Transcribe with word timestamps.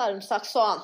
Sarımsak, 0.00 0.46
soğan. 0.46 0.82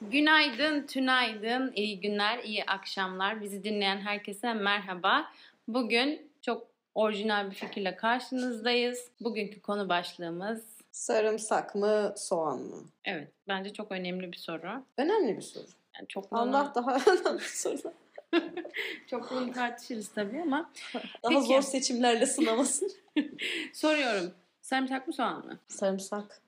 Günaydın, 0.00 0.86
tünaydın, 0.86 1.72
iyi 1.76 2.00
günler, 2.00 2.38
iyi 2.38 2.64
akşamlar. 2.64 3.40
Bizi 3.40 3.64
dinleyen 3.64 4.00
herkese 4.00 4.54
merhaba. 4.54 5.32
Bugün 5.68 6.32
çok 6.40 6.66
orijinal 6.94 7.50
bir 7.50 7.54
fikirle 7.54 7.96
karşınızdayız. 7.96 9.10
Bugünkü 9.20 9.60
konu 9.60 9.88
başlığımız 9.88 10.64
Sarımsak 10.92 11.74
mı, 11.74 12.14
soğan 12.16 12.58
mı? 12.58 12.76
evet 13.04 13.28
bence 13.48 13.72
çok 13.72 13.92
önemli 13.92 14.32
bir 14.32 14.36
soru. 14.36 14.84
Önemli 14.98 15.36
bir 15.36 15.42
soru. 15.42 15.66
Yani 15.96 16.08
çok 16.08 16.24
Allah 16.30 16.72
daha 16.74 16.94
önemli 17.06 17.38
bir 17.38 17.44
soru. 17.44 17.92
çok 19.06 19.30
bunu 19.30 19.52
tartışırız 19.52 20.08
tabii 20.08 20.42
ama 20.42 20.70
Daha 20.94 21.28
Peki. 21.28 21.46
zor 21.46 21.62
seçimlerle 21.62 22.26
sınamasın. 22.26 22.92
soruyorum. 23.72 24.34
Sarımsak 24.62 25.08
mı 25.08 25.14
soğan 25.14 25.46
mı? 25.46 25.58
Sarımsak. 25.68 26.42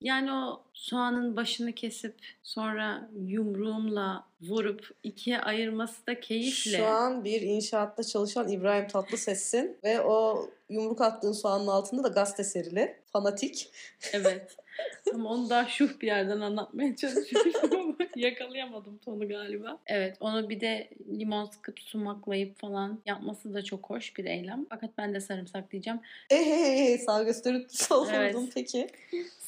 Yani 0.00 0.32
o 0.32 0.62
soğanın 0.72 1.36
başını 1.36 1.72
kesip 1.72 2.14
sonra 2.42 3.10
yumruğumla 3.26 4.24
vurup 4.42 4.90
ikiye 5.02 5.40
ayırması 5.40 6.06
da 6.06 6.20
keyifli. 6.20 6.70
Şu 6.70 6.86
an 6.86 7.24
bir 7.24 7.40
inşaatta 7.40 8.04
çalışan 8.04 8.48
İbrahim 8.48 8.88
Tatlıses'sin 8.88 9.78
ve 9.84 10.00
o 10.00 10.50
yumruk 10.68 11.00
attığın 11.00 11.32
soğanın 11.32 11.66
altında 11.66 12.04
da 12.04 12.08
gazete 12.08 12.44
serili. 12.44 12.96
Fanatik. 13.12 13.70
Evet. 14.12 14.56
Ama 15.14 15.30
onu 15.30 15.50
daha 15.50 15.68
şuh 15.68 16.00
bir 16.00 16.06
yerden 16.06 16.40
anlatmaya 16.40 16.96
çalışıyorum 16.96 17.52
ama 17.80 17.96
yakalayamadım 18.16 18.98
tonu 18.98 19.28
galiba. 19.28 19.78
Evet 19.86 20.16
onu 20.20 20.48
bir 20.48 20.60
de 20.60 20.90
limon 21.08 21.44
sıkıp 21.44 21.80
sumaklayıp 21.80 22.58
falan 22.58 23.00
yapması 23.06 23.54
da 23.54 23.62
çok 23.62 23.90
hoş 23.90 24.16
bir 24.16 24.24
eylem. 24.24 24.66
Fakat 24.70 24.90
ben 24.98 25.14
de 25.14 25.20
sarımsak 25.20 25.72
diyeceğim. 25.72 26.00
Hey 26.28 26.98
sağ 26.98 27.22
gösterip 27.22 27.72
sol 27.72 28.08
Evet. 28.12 28.36
peki. 28.54 28.86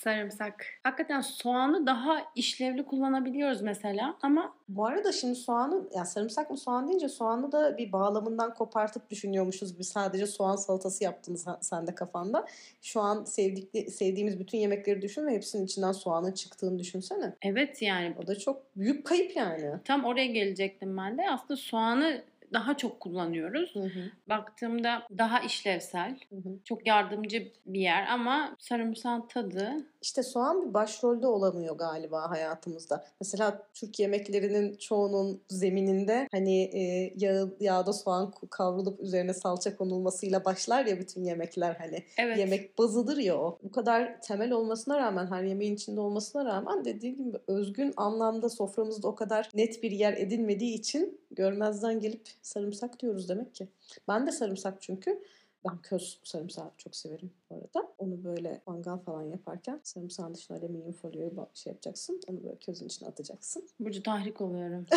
Sarımsak. 0.04 0.64
Hakikaten 0.82 1.20
soğanı 1.20 1.86
daha 1.86 2.22
işlevli 2.36 2.84
kullanabiliyoruz 2.86 3.62
mesela 3.62 4.16
ama 4.22 4.54
Bu 4.68 4.86
arada 4.86 5.12
şimdi 5.12 5.34
soğanı, 5.34 5.88
ya 5.96 6.04
sarımsak 6.04 6.50
mı 6.50 6.56
soğan 6.56 6.88
deyince 6.88 7.08
soğanı 7.08 7.52
da 7.52 7.78
bir 7.78 7.92
bağlamından 7.92 8.54
kopartıp 8.54 9.10
düşünüyormuşuz. 9.10 9.78
Bir 9.78 9.84
sadece 9.84 10.26
soğan 10.26 10.56
salatası 10.56 11.04
yaptın 11.04 11.38
sen 11.60 11.86
de 11.86 11.94
kafanda. 11.94 12.46
Şu 12.82 13.00
an 13.00 13.24
sevdik, 13.24 13.92
sevdiğimiz 13.92 14.38
bütün 14.38 14.58
yemekleri 14.58 15.02
düşün 15.02 15.26
ve 15.26 15.30
hepsinin 15.34 15.64
içinden 15.64 15.92
soğanın 15.92 16.32
çıktığını 16.32 16.78
düşünsene. 16.78 17.34
evet 17.42 17.82
yani 17.82 18.14
O 18.22 18.26
da 18.26 18.38
çok 18.38 18.76
büyük 18.76 19.06
kayıp 19.06 19.36
yani. 19.36 19.70
tam 19.84 20.04
oraya 20.04 20.26
gelecektim 20.26 20.96
ben 20.96 21.18
de. 21.18 21.30
Aslında 21.30 21.56
soğanı 21.56 22.22
daha 22.52 22.76
çok 22.76 23.00
kullanıyoruz. 23.00 23.74
Hı 23.74 23.80
hı, 23.80 24.10
Baktığımda 24.28 25.02
daha 25.18 25.40
işlevsel, 25.40 26.18
hı 26.30 26.36
hı. 26.36 26.58
çok 26.64 26.86
yardımcı 26.86 27.52
bir 27.66 27.80
yer 27.80 28.06
ama 28.06 28.56
sarımsağın 28.58 29.26
tadı 29.28 29.86
İşte 30.02 30.22
soğan 30.22 30.68
bir 30.68 30.74
başrolde 30.74 31.26
olamıyor 31.26 31.78
galiba 31.78 32.30
hayatımızda. 32.30 33.04
Mesela 33.20 33.66
Türk 33.74 34.00
yemeklerinin 34.00 34.76
çoğunun 34.76 35.42
zemininde 35.48 36.28
hani 36.32 36.62
e, 36.62 37.12
yağ, 37.16 37.48
yağda 37.60 37.92
soğan 37.92 38.32
kavrulup 38.50 39.00
üzerine 39.00 39.34
salça 39.34 39.76
konulmasıyla 39.76 40.44
başlar 40.44 40.86
ya 40.86 40.98
bütün 41.00 41.24
yemekler 41.24 41.74
hani. 41.74 42.02
evet. 42.18 42.38
Yemek 42.38 42.78
bazıdır 42.78 43.16
ya 43.16 43.38
o. 43.38 43.58
Bu 43.62 43.70
kadar 43.70 44.20
temel 44.20 44.52
olmasına 44.52 44.98
rağmen 44.98 45.26
her 45.26 45.42
yemeğin 45.42 45.74
içinde 45.74 46.00
olmasına 46.00 46.44
rağmen 46.44 46.84
dediğim 46.84 47.24
gibi 47.24 47.38
özgün 47.46 47.94
anlamda 47.96 48.48
soframızda 48.48 49.08
o 49.08 49.14
kadar 49.14 49.50
net 49.54 49.82
bir 49.82 49.90
yer 49.90 50.12
edinmediği 50.12 50.74
için 50.74 51.20
görmezden 51.30 52.00
gelip 52.00 52.28
sarımsak 52.42 53.00
diyoruz 53.00 53.28
demek 53.28 53.54
ki. 53.54 53.68
Ben 54.08 54.26
de 54.26 54.32
sarımsak 54.32 54.82
çünkü 54.82 55.22
ben 55.68 55.78
köz 55.82 56.20
sarımsağı 56.24 56.70
çok 56.78 56.96
severim 56.96 57.30
bu 57.50 57.54
arada. 57.54 57.92
Onu 57.98 58.24
böyle 58.24 58.60
mangal 58.66 58.98
falan 58.98 59.22
yaparken 59.22 59.80
sarımsağın 59.82 60.34
dışına 60.34 60.56
alüminyum 60.56 60.92
folyoyu 60.92 61.48
şey 61.54 61.70
yapacaksın. 61.70 62.20
Onu 62.28 62.44
böyle 62.44 62.56
közün 62.56 62.86
içine 62.86 63.08
atacaksın. 63.08 63.68
Burcu 63.80 64.02
tahrik 64.02 64.40
oluyorum. 64.40 64.86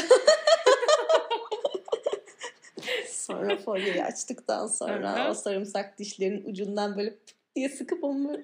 Sonra 3.10 3.58
folyoyu 3.58 4.02
açtıktan 4.02 4.68
sonra 4.68 5.32
o 5.32 5.34
sarımsak 5.34 6.00
dişlerin 6.00 6.46
ucundan 6.46 6.98
böyle 6.98 7.16
diye 7.56 7.70
sıkıp 7.70 8.04
onu. 8.04 8.42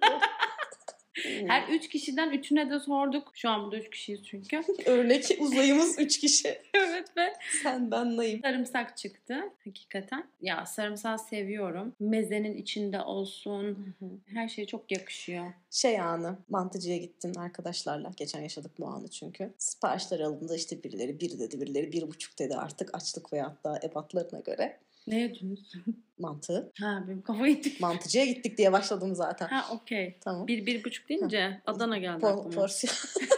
Her 1.48 1.68
üç 1.68 1.90
kişiden 1.90 2.32
üçüne 2.32 2.70
de 2.70 2.80
sorduk. 2.80 3.32
Şu 3.34 3.50
an 3.50 3.64
burada 3.64 3.78
üç 3.78 3.90
kişiyiz 3.90 4.24
çünkü. 4.24 4.62
Örnek 4.86 5.38
uzayımız 5.40 6.00
3 6.00 6.20
kişi. 6.20 6.48
evet 6.74 7.18
ve 7.18 7.34
Sen 7.64 7.92
ben 7.92 8.18
nayım. 8.18 8.42
sarımsak 8.42 8.98
çıktı 8.98 9.36
hakikaten. 9.66 10.24
Ya 10.42 10.66
sarımsağı 10.66 11.20
seviyorum. 11.20 11.96
Mezenin 12.00 12.58
içinde 12.58 13.02
olsun. 13.02 13.96
Her 14.26 14.48
şey 14.48 14.66
çok 14.66 14.92
yakışıyor. 14.92 15.54
Şey 15.72 16.00
anı 16.02 16.38
mantıcıya 16.50 16.98
gittin 16.98 17.36
arkadaşlarla. 17.36 18.12
Geçen 18.18 18.42
yaşadık 18.42 18.72
bu 18.80 18.88
anı 18.88 19.08
çünkü. 19.08 19.54
Siparişler 19.58 20.20
alındı 20.20 20.56
işte 20.56 20.84
birileri 20.84 21.20
bir 21.20 21.40
dedi 21.40 21.62
birileri 21.62 21.92
bir 21.92 22.08
buçuk 22.08 22.40
dedi 22.40 22.56
artık 22.56 22.96
açlık 22.96 23.34
veyahut 23.34 23.64
da 23.64 23.80
ebatlarına 23.84 24.40
göre. 24.40 24.78
Ne 25.08 25.20
yediniz? 25.20 25.60
Mantı. 26.20 26.72
ha 26.80 27.04
benim 27.08 27.22
kafayı 27.22 27.56
yedik. 27.56 27.80
Mantıcıya 27.82 28.26
gittik 28.26 28.58
diye 28.58 28.72
başladım 28.72 29.16
zaten. 29.16 29.48
Ha 29.48 29.66
okey. 29.76 30.18
Tamam. 30.22 30.48
Bir, 30.48 30.66
bir 30.66 30.84
buçuk 30.84 31.10
deyince 31.10 31.62
Adana 31.68 31.98
geldi 31.98 32.24
Po- 32.24 32.28
aklıma. 32.40 32.50
porsiyon. 32.50 32.94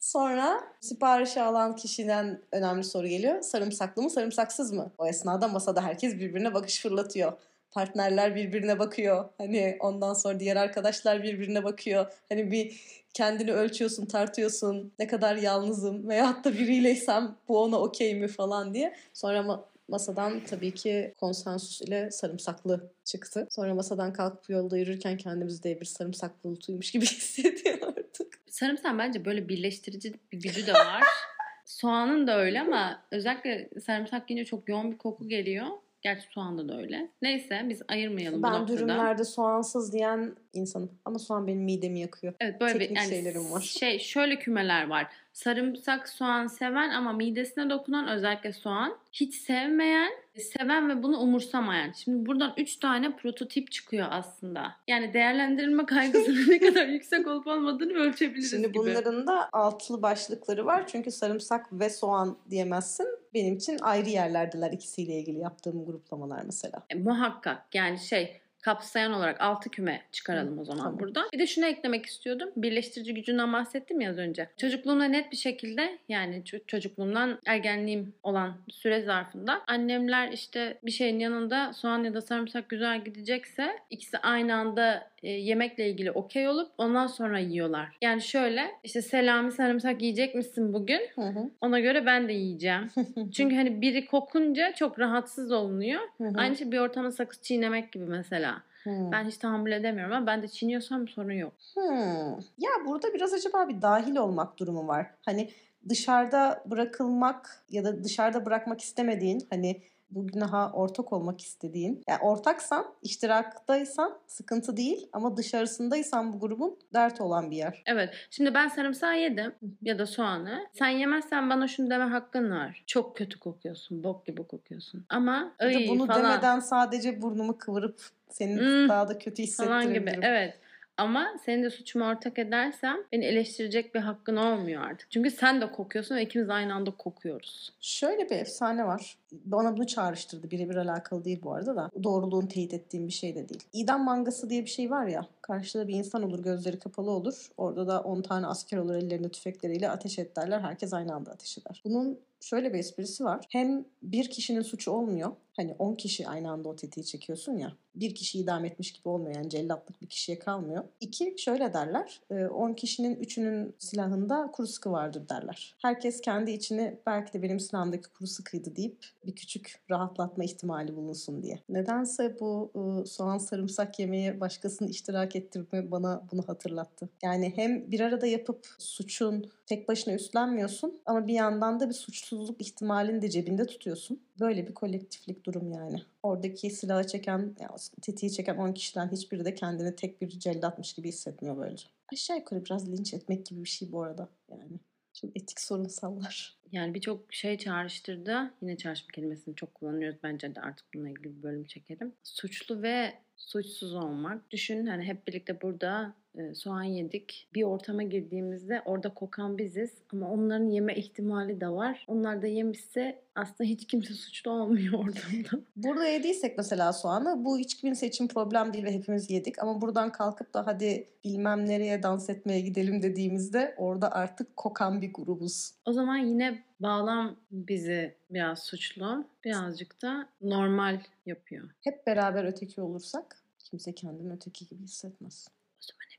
Sonra 0.00 0.60
siparişi 0.80 1.42
alan 1.42 1.76
kişiden 1.76 2.40
önemli 2.52 2.84
soru 2.84 3.06
geliyor. 3.06 3.42
Sarımsaklı 3.42 4.02
mı 4.02 4.10
sarımsaksız 4.10 4.72
mı? 4.72 4.90
O 4.98 5.06
esnada 5.06 5.48
masada 5.48 5.82
herkes 5.84 6.14
birbirine 6.14 6.54
bakış 6.54 6.82
fırlatıyor. 6.82 7.32
Partnerler 7.70 8.34
birbirine 8.36 8.78
bakıyor. 8.78 9.28
Hani 9.38 9.76
ondan 9.80 10.14
sonra 10.14 10.40
diğer 10.40 10.56
arkadaşlar 10.56 11.22
birbirine 11.22 11.64
bakıyor. 11.64 12.12
Hani 12.28 12.50
bir 12.50 12.80
kendini 13.14 13.52
ölçüyorsun, 13.52 14.06
tartıyorsun. 14.06 14.92
Ne 14.98 15.06
kadar 15.06 15.36
yalnızım 15.36 16.08
veyahut 16.08 16.44
da 16.44 16.52
biriyleysem 16.52 17.36
bu 17.48 17.62
ona 17.62 17.78
okey 17.80 18.14
mi 18.14 18.28
falan 18.28 18.74
diye. 18.74 18.94
Sonra 19.14 19.38
ma- 19.38 19.60
masadan 19.88 20.40
tabii 20.44 20.74
ki 20.74 21.14
konsensus 21.20 21.80
ile 21.80 22.10
sarımsaklı 22.10 22.92
çıktı. 23.04 23.46
Sonra 23.50 23.74
masadan 23.74 24.12
kalkıp 24.12 24.50
yolda 24.50 24.78
yürürken 24.78 25.16
kendimizi 25.16 25.62
de 25.62 25.80
bir 25.80 25.86
sarımsak 25.86 26.44
bulutuymuş 26.44 26.90
gibi 26.90 27.04
hissediyorduk. 27.06 28.32
Sarımsak 28.48 28.98
bence 28.98 29.24
böyle 29.24 29.48
birleştirici 29.48 30.14
bir 30.32 30.40
gücü 30.40 30.66
de 30.66 30.72
var. 30.72 31.02
Soğanın 31.64 32.26
da 32.26 32.38
öyle 32.38 32.60
ama 32.60 33.02
özellikle 33.10 33.70
sarımsak 33.86 34.30
yine 34.30 34.44
çok 34.44 34.68
yoğun 34.68 34.92
bir 34.92 34.98
koku 34.98 35.28
geliyor. 35.28 35.66
Gerçi 36.02 36.26
soğanda 36.30 36.68
da 36.68 36.78
öyle. 36.78 37.10
Neyse 37.22 37.66
biz 37.68 37.82
ayırmayalım 37.88 38.42
bu 38.42 38.46
Ben 38.46 38.52
noktada. 38.52 38.76
dürümlerde 38.76 39.24
soğansız 39.24 39.92
diyen 39.92 40.36
insanım. 40.52 40.90
Ama 41.04 41.18
soğan 41.18 41.46
benim 41.46 41.64
midemi 41.64 42.00
yakıyor. 42.00 42.34
Evet 42.40 42.60
böyle 42.60 42.74
bir 42.74 42.78
teknik 42.78 42.96
yani 42.98 43.08
şeylerim 43.08 43.52
var. 43.52 43.60
Şey 43.80 43.98
şöyle 43.98 44.38
kümeler 44.38 44.86
var. 44.88 45.06
Sarımsak 45.32 46.08
soğan 46.08 46.46
seven 46.46 46.90
ama 46.90 47.12
midesine 47.12 47.70
dokunan 47.70 48.08
özellikle 48.08 48.52
soğan. 48.52 48.96
Hiç 49.12 49.34
sevmeyen, 49.34 50.12
seven 50.38 50.88
ve 50.88 51.02
bunu 51.02 51.18
umursamayan. 51.18 51.92
Şimdi 51.92 52.26
buradan 52.26 52.54
3 52.56 52.76
tane 52.76 53.16
prototip 53.16 53.72
çıkıyor 53.72 54.06
aslında. 54.10 54.72
Yani 54.88 55.14
değerlendirilme 55.14 55.86
kaygısının 55.86 56.48
ne 56.48 56.58
kadar 56.58 56.86
yüksek 56.88 57.26
olup 57.26 57.46
olmadığını 57.46 57.92
ölçebiliriz 57.92 58.50
Şimdi 58.50 58.66
gibi. 58.66 58.78
bunların 58.78 59.26
da 59.26 59.48
altılı 59.52 60.02
başlıkları 60.02 60.66
var. 60.66 60.86
Çünkü 60.86 61.10
sarımsak 61.10 61.66
ve 61.72 61.90
soğan 61.90 62.38
diyemezsin. 62.50 63.06
Benim 63.34 63.56
için 63.56 63.78
ayrı 63.82 64.08
yerlerdeler 64.08 64.72
ikisiyle 64.72 65.20
ilgili 65.20 65.38
yaptığım 65.38 65.84
gruplamalar 65.86 66.42
mesela. 66.44 66.82
E, 66.90 66.94
muhakkak 66.94 67.74
yani 67.74 67.98
şey 67.98 68.40
kapsayan 68.62 69.12
olarak 69.12 69.40
altı 69.40 69.70
küme 69.70 70.02
çıkaralım 70.12 70.58
o 70.58 70.64
zaman 70.64 70.84
Tamam. 70.84 70.98
burada. 70.98 71.24
Bir 71.32 71.38
de 71.38 71.46
şunu 71.46 71.66
eklemek 71.66 72.06
istiyordum. 72.06 72.48
Birleştirici 72.56 73.14
gücünden 73.14 73.52
bahsettim 73.52 74.00
ya 74.00 74.10
az 74.10 74.18
önce. 74.18 74.48
Çocukluğumda 74.56 75.04
net 75.04 75.32
bir 75.32 75.36
şekilde 75.36 75.98
yani 76.08 76.42
ço- 76.44 76.66
çocukluğumdan 76.66 77.38
ergenliğim 77.46 78.12
olan 78.22 78.56
süre 78.68 79.02
zarfında 79.02 79.60
annemler 79.66 80.32
işte 80.32 80.78
bir 80.82 80.90
şeyin 80.90 81.18
yanında 81.18 81.72
soğan 81.72 82.04
ya 82.04 82.14
da 82.14 82.20
sarımsak 82.20 82.68
güzel 82.68 83.04
gidecekse 83.04 83.78
ikisi 83.90 84.18
aynı 84.18 84.54
anda 84.54 85.08
e, 85.22 85.30
yemekle 85.30 85.90
ilgili 85.90 86.10
okey 86.10 86.48
olup 86.48 86.68
ondan 86.78 87.06
sonra 87.06 87.38
yiyorlar. 87.38 87.96
Yani 88.02 88.22
şöyle 88.22 88.70
işte 88.84 89.02
selami 89.02 89.52
sarımsak 89.52 90.02
yiyecek 90.02 90.34
misin 90.34 90.72
bugün? 90.72 91.00
Hı 91.14 91.20
hı. 91.20 91.50
Ona 91.60 91.80
göre 91.80 92.06
ben 92.06 92.28
de 92.28 92.32
yiyeceğim. 92.32 92.90
Çünkü 93.32 93.56
hani 93.56 93.80
biri 93.80 94.06
kokunca 94.06 94.72
çok 94.74 94.98
rahatsız 94.98 95.52
olunuyor. 95.52 96.00
Hı 96.18 96.24
hı. 96.24 96.32
Aynı 96.36 96.56
şey 96.56 96.72
bir 96.72 96.78
ortama 96.78 97.10
sakız 97.10 97.42
çiğnemek 97.42 97.92
gibi 97.92 98.04
mesela. 98.04 98.57
Hı. 98.84 98.90
Ben 99.12 99.24
hiç 99.24 99.36
tahammül 99.36 99.72
edemiyorum 99.72 100.16
ama 100.16 100.26
ben 100.26 100.42
de 100.42 100.48
çiğniyorsam 100.48 101.08
sorun 101.08 101.32
yok. 101.32 101.52
Hmm. 101.74 102.30
Ya 102.58 102.70
burada 102.86 103.14
biraz 103.14 103.32
acaba 103.32 103.68
bir 103.68 103.82
dahil 103.82 104.16
olmak 104.16 104.58
durumu 104.58 104.88
var. 104.88 105.06
Hani 105.24 105.50
dışarıda 105.88 106.62
bırakılmak 106.66 107.64
ya 107.70 107.84
da 107.84 108.04
dışarıda 108.04 108.46
bırakmak 108.46 108.80
istemediğin 108.80 109.46
hani 109.50 109.82
bu 110.10 110.26
günaha 110.26 110.72
ortak 110.72 111.12
olmak 111.12 111.40
istediğin. 111.40 112.02
Yani 112.08 112.18
ortaksan, 112.22 112.86
iştiraktaysan 113.02 114.18
sıkıntı 114.26 114.76
değil 114.76 115.08
ama 115.12 115.36
dışarısındaysan 115.36 116.32
bu 116.32 116.40
grubun 116.40 116.78
dert 116.94 117.20
olan 117.20 117.50
bir 117.50 117.56
yer. 117.56 117.82
Evet. 117.86 118.14
Şimdi 118.30 118.54
ben 118.54 118.68
sarımsağı 118.68 119.18
yedim 119.18 119.54
ya 119.82 119.98
da 119.98 120.06
soğanı. 120.06 120.66
Sen 120.72 120.88
yemezsen 120.88 121.50
bana 121.50 121.68
şunu 121.68 121.90
deme 121.90 122.04
hakkın 122.04 122.50
var. 122.50 122.84
Çok 122.86 123.16
kötü 123.16 123.40
kokuyorsun. 123.40 124.04
Bok 124.04 124.26
gibi 124.26 124.46
kokuyorsun. 124.46 125.06
Ama 125.08 125.52
"Iy" 125.62 125.88
bunu 125.88 126.06
falan, 126.06 126.22
demeden 126.22 126.60
sadece 126.60 127.22
burnumu 127.22 127.58
kıvırıp 127.58 128.00
senin 128.30 128.58
Hmm, 128.58 128.88
daha 128.88 129.08
da 129.08 129.18
kötü 129.18 129.46
falan 129.46 129.82
gibi. 129.82 129.90
hissettirebilirim. 129.94 130.22
Evet. 130.22 130.54
Ama 130.96 131.26
senin 131.44 131.62
de 131.62 131.70
suçuma 131.70 132.08
ortak 132.10 132.38
edersem 132.38 132.96
beni 133.12 133.24
eleştirecek 133.24 133.94
bir 133.94 134.00
hakkın 134.00 134.36
olmuyor 134.36 134.82
artık. 134.82 135.10
Çünkü 135.10 135.30
sen 135.30 135.60
de 135.60 135.72
kokuyorsun 135.72 136.16
ve 136.16 136.22
ikimiz 136.22 136.50
aynı 136.50 136.74
anda 136.74 136.90
kokuyoruz. 136.90 137.72
Şöyle 137.80 138.30
bir 138.30 138.36
efsane 138.36 138.86
var. 138.86 139.16
Bana 139.32 139.76
bunu 139.76 139.86
çağrıştırdı. 139.86 140.50
Birebir 140.50 140.76
alakalı 140.76 141.24
değil 141.24 141.40
bu 141.42 141.52
arada 141.54 141.76
da. 141.76 141.90
Doğruluğunu 142.02 142.48
teyit 142.48 142.74
ettiğim 142.74 143.06
bir 143.06 143.12
şey 143.12 143.34
de 143.34 143.48
değil. 143.48 143.60
İdam 143.72 144.04
mangası 144.04 144.50
diye 144.50 144.64
bir 144.64 144.70
şey 144.70 144.90
var 144.90 145.06
ya. 145.06 145.26
Karşıda 145.42 145.88
bir 145.88 145.94
insan 145.94 146.22
olur, 146.22 146.42
gözleri 146.42 146.78
kapalı 146.78 147.10
olur. 147.10 147.48
Orada 147.56 147.86
da 147.88 148.00
10 148.00 148.22
tane 148.22 148.46
asker 148.46 148.78
olur 148.78 148.94
ellerinde 148.94 149.28
tüfekleriyle 149.28 149.90
ateş 149.90 150.18
et 150.18 150.36
derler. 150.36 150.60
Herkes 150.60 150.92
aynı 150.94 151.14
anda 151.14 151.30
ateş 151.30 151.58
eder. 151.58 151.82
Bunun 151.84 152.18
şöyle 152.40 152.72
bir 152.72 152.78
esprisi 152.78 153.24
var. 153.24 153.44
Hem 153.50 153.84
bir 154.02 154.30
kişinin 154.30 154.62
suçu 154.62 154.90
olmuyor. 154.90 155.32
Hani 155.58 155.74
10 155.78 155.94
kişi 155.94 156.28
aynı 156.28 156.50
anda 156.50 156.68
o 156.68 156.76
tetiği 156.76 157.06
çekiyorsun 157.06 157.56
ya. 157.56 157.72
Bir 157.94 158.14
kişi 158.14 158.38
idam 158.38 158.64
etmiş 158.64 158.92
gibi 158.92 159.08
olmuyor. 159.08 159.36
Yani 159.36 159.50
cellatlık 159.50 160.02
bir 160.02 160.06
kişiye 160.06 160.38
kalmıyor. 160.38 160.84
İki 161.00 161.34
şöyle 161.38 161.72
derler. 161.74 162.20
10 162.50 162.72
kişinin 162.74 163.16
üçünün 163.16 163.74
silahında 163.78 164.50
kuru 164.52 164.66
sıkı 164.66 164.92
vardır 164.92 165.28
derler. 165.28 165.76
Herkes 165.82 166.20
kendi 166.20 166.50
içini 166.50 166.98
belki 167.06 167.32
de 167.32 167.42
benim 167.42 167.60
silahımdaki 167.60 168.08
kuru 168.08 168.26
sıkıydı 168.26 168.76
deyip 168.76 169.06
bir 169.26 169.34
küçük 169.34 169.80
rahatlatma 169.90 170.44
ihtimali 170.44 170.96
bulunsun 170.96 171.42
diye. 171.42 171.58
Nedense 171.68 172.36
bu 172.40 172.70
ıı, 172.76 173.06
soğan 173.06 173.38
sarımsak 173.38 173.98
yemeğe 173.98 174.40
başkasını 174.40 174.88
iştirak 174.88 175.36
ettirme 175.36 175.90
bana 175.90 176.22
bunu 176.32 176.48
hatırlattı. 176.48 177.08
Yani 177.22 177.52
hem 177.56 177.90
bir 177.90 178.00
arada 178.00 178.26
yapıp 178.26 178.66
suçun 178.78 179.50
tek 179.66 179.88
başına 179.88 180.14
üstlenmiyorsun 180.14 181.00
ama 181.06 181.26
bir 181.26 181.34
yandan 181.34 181.80
da 181.80 181.88
bir 181.88 181.94
suçsuzluk 181.94 182.60
ihtimalini 182.60 183.22
de 183.22 183.30
cebinde 183.30 183.66
tutuyorsun. 183.66 184.20
Böyle 184.40 184.68
bir 184.68 184.74
kolektiflik 184.74 185.46
durum 185.46 185.72
yani. 185.72 186.02
Oradaki 186.22 186.70
silahı 186.70 187.06
çeken, 187.06 187.56
tetiği 188.02 188.32
çeken 188.32 188.56
10 188.56 188.72
kişiden 188.72 189.12
hiçbiri 189.12 189.44
de 189.44 189.54
kendini 189.54 189.96
tek 189.96 190.20
bir 190.20 190.28
cellatmış 190.28 190.92
gibi 190.92 191.08
hissetmiyor 191.08 191.56
böylece. 191.56 191.88
Aşağı 192.12 192.36
yukarı 192.36 192.64
biraz 192.64 192.92
linç 192.92 193.14
etmek 193.14 193.46
gibi 193.46 193.64
bir 193.64 193.68
şey 193.68 193.92
bu 193.92 194.02
arada 194.02 194.28
yani. 194.50 194.80
Çok 195.14 195.36
etik 195.36 195.60
sorunsallar. 195.60 196.58
Yani 196.72 196.94
birçok 196.94 197.34
şey 197.34 197.58
çağrıştırdı. 197.58 198.54
Yine 198.62 198.76
çağrışma 198.76 199.08
kelimesini 199.12 199.54
çok 199.54 199.74
kullanıyoruz. 199.74 200.18
Bence 200.22 200.54
de 200.54 200.60
artık 200.60 200.86
bununla 200.94 201.08
ilgili 201.08 201.36
bir 201.36 201.42
bölüm 201.42 201.64
çekelim. 201.64 202.12
Suçlu 202.22 202.82
ve 202.82 203.14
suçsuz 203.36 203.94
olmak. 203.94 204.50
Düşün 204.50 204.86
hani 204.86 205.04
hep 205.04 205.26
birlikte 205.26 205.60
burada 205.60 206.14
soğan 206.54 206.82
yedik. 206.82 207.48
Bir 207.54 207.62
ortama 207.62 208.02
girdiğimizde 208.02 208.82
orada 208.84 209.14
kokan 209.14 209.58
biziz 209.58 209.90
ama 210.12 210.30
onların 210.30 210.66
yeme 210.66 210.94
ihtimali 210.94 211.60
de 211.60 211.68
var. 211.68 212.04
Onlar 212.08 212.42
da 212.42 212.46
yemişse 212.46 213.22
aslında 213.34 213.70
hiç 213.70 213.86
kimse 213.86 214.14
suçlu 214.14 214.50
olmuyor 214.50 214.92
ortamda. 214.92 215.64
Burada 215.76 216.06
yediysek 216.06 216.58
mesela 216.58 216.92
soğanı 216.92 217.44
bu 217.44 217.58
hiç 217.58 217.76
kimse 217.76 218.06
için 218.06 218.28
problem 218.28 218.72
değil 218.72 218.84
ve 218.84 218.92
hepimiz 218.92 219.30
yedik 219.30 219.62
ama 219.62 219.80
buradan 219.80 220.12
kalkıp 220.12 220.54
da 220.54 220.66
hadi 220.66 221.08
bilmem 221.24 221.66
nereye 221.66 222.02
dans 222.02 222.30
etmeye 222.30 222.60
gidelim 222.60 223.02
dediğimizde 223.02 223.74
orada 223.78 224.12
artık 224.12 224.56
kokan 224.56 225.02
bir 225.02 225.12
grubuz. 225.12 225.72
O 225.84 225.92
zaman 225.92 226.16
yine 226.16 226.64
bağlam 226.80 227.36
bizi 227.50 228.14
biraz 228.30 228.62
suçlu, 228.62 229.24
birazcık 229.44 230.02
da 230.02 230.28
normal 230.40 231.00
yapıyor. 231.26 231.70
Hep 231.80 232.06
beraber 232.06 232.44
öteki 232.44 232.80
olursak 232.80 233.42
kimse 233.70 233.94
kendini 233.94 234.32
öteki 234.32 234.66
gibi 234.66 234.82
hissetmez. 234.82 235.48
O 235.50 235.80
zaman 235.80 236.06
hep 236.10 236.17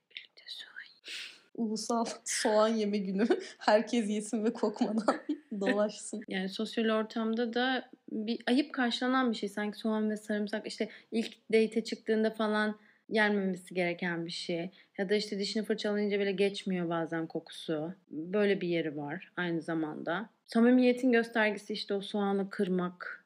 Ulusal 1.60 2.06
soğan 2.26 2.68
yeme 2.68 2.98
günü. 2.98 3.28
Herkes 3.58 4.10
yesin 4.10 4.46
ve 4.46 4.54
kokmadan 4.54 5.16
dolaşsın. 5.62 6.22
Yani 6.28 6.50
sosyal 6.50 6.90
ortamda 6.90 7.54
da 7.54 7.90
bir 8.12 8.40
ayıp 8.48 8.74
karşılanan 8.74 9.32
bir 9.32 9.38
şey. 9.38 9.50
Sanki 9.50 9.78
soğan 9.78 10.10
ve 10.10 10.18
sarımsak 10.18 10.68
işte 10.68 10.90
ilk 11.12 11.52
date 11.54 11.84
çıktığında 11.84 12.32
falan 12.32 12.80
yenmemesi 13.10 13.74
gereken 13.74 14.26
bir 14.26 14.32
şey. 14.32 14.72
Ya 14.98 15.10
da 15.10 15.16
işte 15.16 15.40
dişini 15.40 15.64
fırçalayınca 15.64 16.20
bile 16.20 16.32
geçmiyor 16.32 16.90
bazen 16.90 17.28
kokusu. 17.28 17.94
Böyle 18.10 18.62
bir 18.62 18.68
yeri 18.68 18.98
var 18.98 19.32
aynı 19.38 19.62
zamanda. 19.62 20.30
Samimiyetin 20.48 21.12
göstergesi 21.12 21.74
işte 21.74 21.94
o 21.94 22.02
soğanı 22.02 22.50
kırmak. 22.50 23.19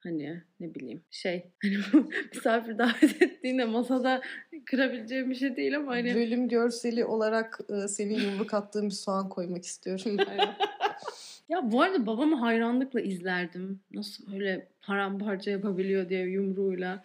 Hani 0.00 0.40
ne 0.60 0.74
bileyim 0.74 1.00
şey 1.10 1.44
hani 1.62 1.76
misafir 2.34 2.78
davet 2.78 3.22
ettiğinde 3.22 3.64
masada 3.64 4.22
kırabileceğim 4.64 5.30
bir 5.30 5.34
şey 5.34 5.56
değil 5.56 5.76
ama 5.76 5.92
hani 5.92 6.14
Bölüm 6.14 6.48
görseli 6.48 7.04
olarak 7.04 7.60
e, 7.68 7.88
senin 7.88 8.20
yumruk 8.20 8.54
attığın 8.54 8.86
bir 8.86 8.94
soğan 8.94 9.28
koymak 9.28 9.64
istiyorum. 9.64 10.16
Ya 11.50 11.72
bu 11.72 11.82
arada 11.82 12.06
babamı 12.06 12.36
hayranlıkla 12.36 13.00
izlerdim. 13.00 13.80
Nasıl 13.92 14.32
öyle 14.34 14.66
paramparça 14.82 15.50
yapabiliyor 15.50 16.08
diye 16.08 16.26
yumruğuyla. 16.26 17.04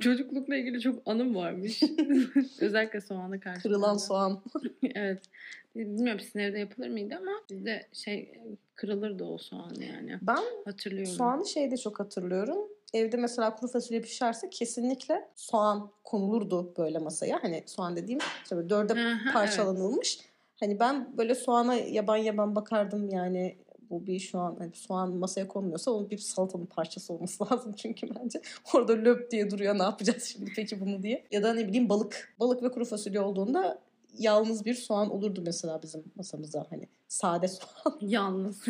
Çocuklukla 0.00 0.56
ilgili 0.56 0.80
çok 0.80 1.02
anım 1.06 1.34
varmış. 1.34 1.82
Özellikle 2.60 3.00
soğana 3.00 3.40
karşı. 3.40 3.62
Kırılan 3.62 3.96
soğan. 3.96 4.42
evet. 4.94 5.22
Bilmiyorum 5.76 6.20
sizin 6.20 6.38
evde 6.38 6.58
yapılır 6.58 6.88
mıydı 6.88 7.14
ama 7.20 7.32
bizde 7.50 7.86
şey 7.92 8.32
kırılırdı 8.80 9.24
o 9.24 9.38
soğan 9.38 9.74
yani. 9.80 10.18
Ben 10.22 10.42
Hatırlıyorum. 10.64 11.12
soğanı 11.12 11.46
şeyde 11.46 11.76
çok 11.76 12.00
hatırlıyorum. 12.00 12.58
Evde 12.94 13.16
mesela 13.16 13.56
kuru 13.56 13.70
fasulye 13.70 14.00
pişerse 14.00 14.50
kesinlikle 14.50 15.28
soğan 15.34 15.90
konulurdu 16.04 16.74
böyle 16.78 16.98
masaya. 16.98 17.42
Hani 17.42 17.62
soğan 17.66 17.96
dediğim 17.96 18.20
işte 18.42 18.56
böyle 18.56 18.70
dörde 18.70 18.94
hı, 18.94 19.32
parçalanılmış. 19.32 20.20
Hani 20.60 20.80
ben 20.80 21.18
böyle 21.18 21.34
soğana 21.34 21.74
yaban 21.74 22.16
yaban 22.16 22.54
bakardım 22.54 23.10
yani 23.10 23.56
bu 23.90 24.06
bir 24.06 24.18
şu 24.18 24.38
an 24.38 24.56
hani 24.58 24.72
soğan 24.74 25.12
masaya 25.12 25.48
konmuyorsa 25.48 25.90
onun 25.90 26.10
bir 26.10 26.18
salatanın 26.18 26.66
parçası 26.66 27.12
olması 27.12 27.44
lazım 27.52 27.72
çünkü 27.76 28.08
bence 28.14 28.40
orada 28.74 28.92
löp 28.92 29.30
diye 29.30 29.50
duruyor 29.50 29.78
ne 29.78 29.82
yapacağız 29.82 30.24
şimdi 30.24 30.52
peki 30.56 30.80
bunu 30.80 31.02
diye. 31.02 31.24
Ya 31.30 31.42
da 31.42 31.54
ne 31.54 31.68
bileyim 31.68 31.88
balık. 31.88 32.34
Balık 32.40 32.62
ve 32.62 32.70
kuru 32.70 32.84
fasulye 32.84 33.20
olduğunda 33.20 33.78
yalnız 34.20 34.64
bir 34.64 34.74
soğan 34.74 35.10
olurdu 35.10 35.42
mesela 35.44 35.82
bizim 35.82 36.04
masamızda 36.16 36.66
hani 36.70 36.88
sade 37.08 37.48
soğan. 37.58 37.98
Yalnız. 38.00 38.64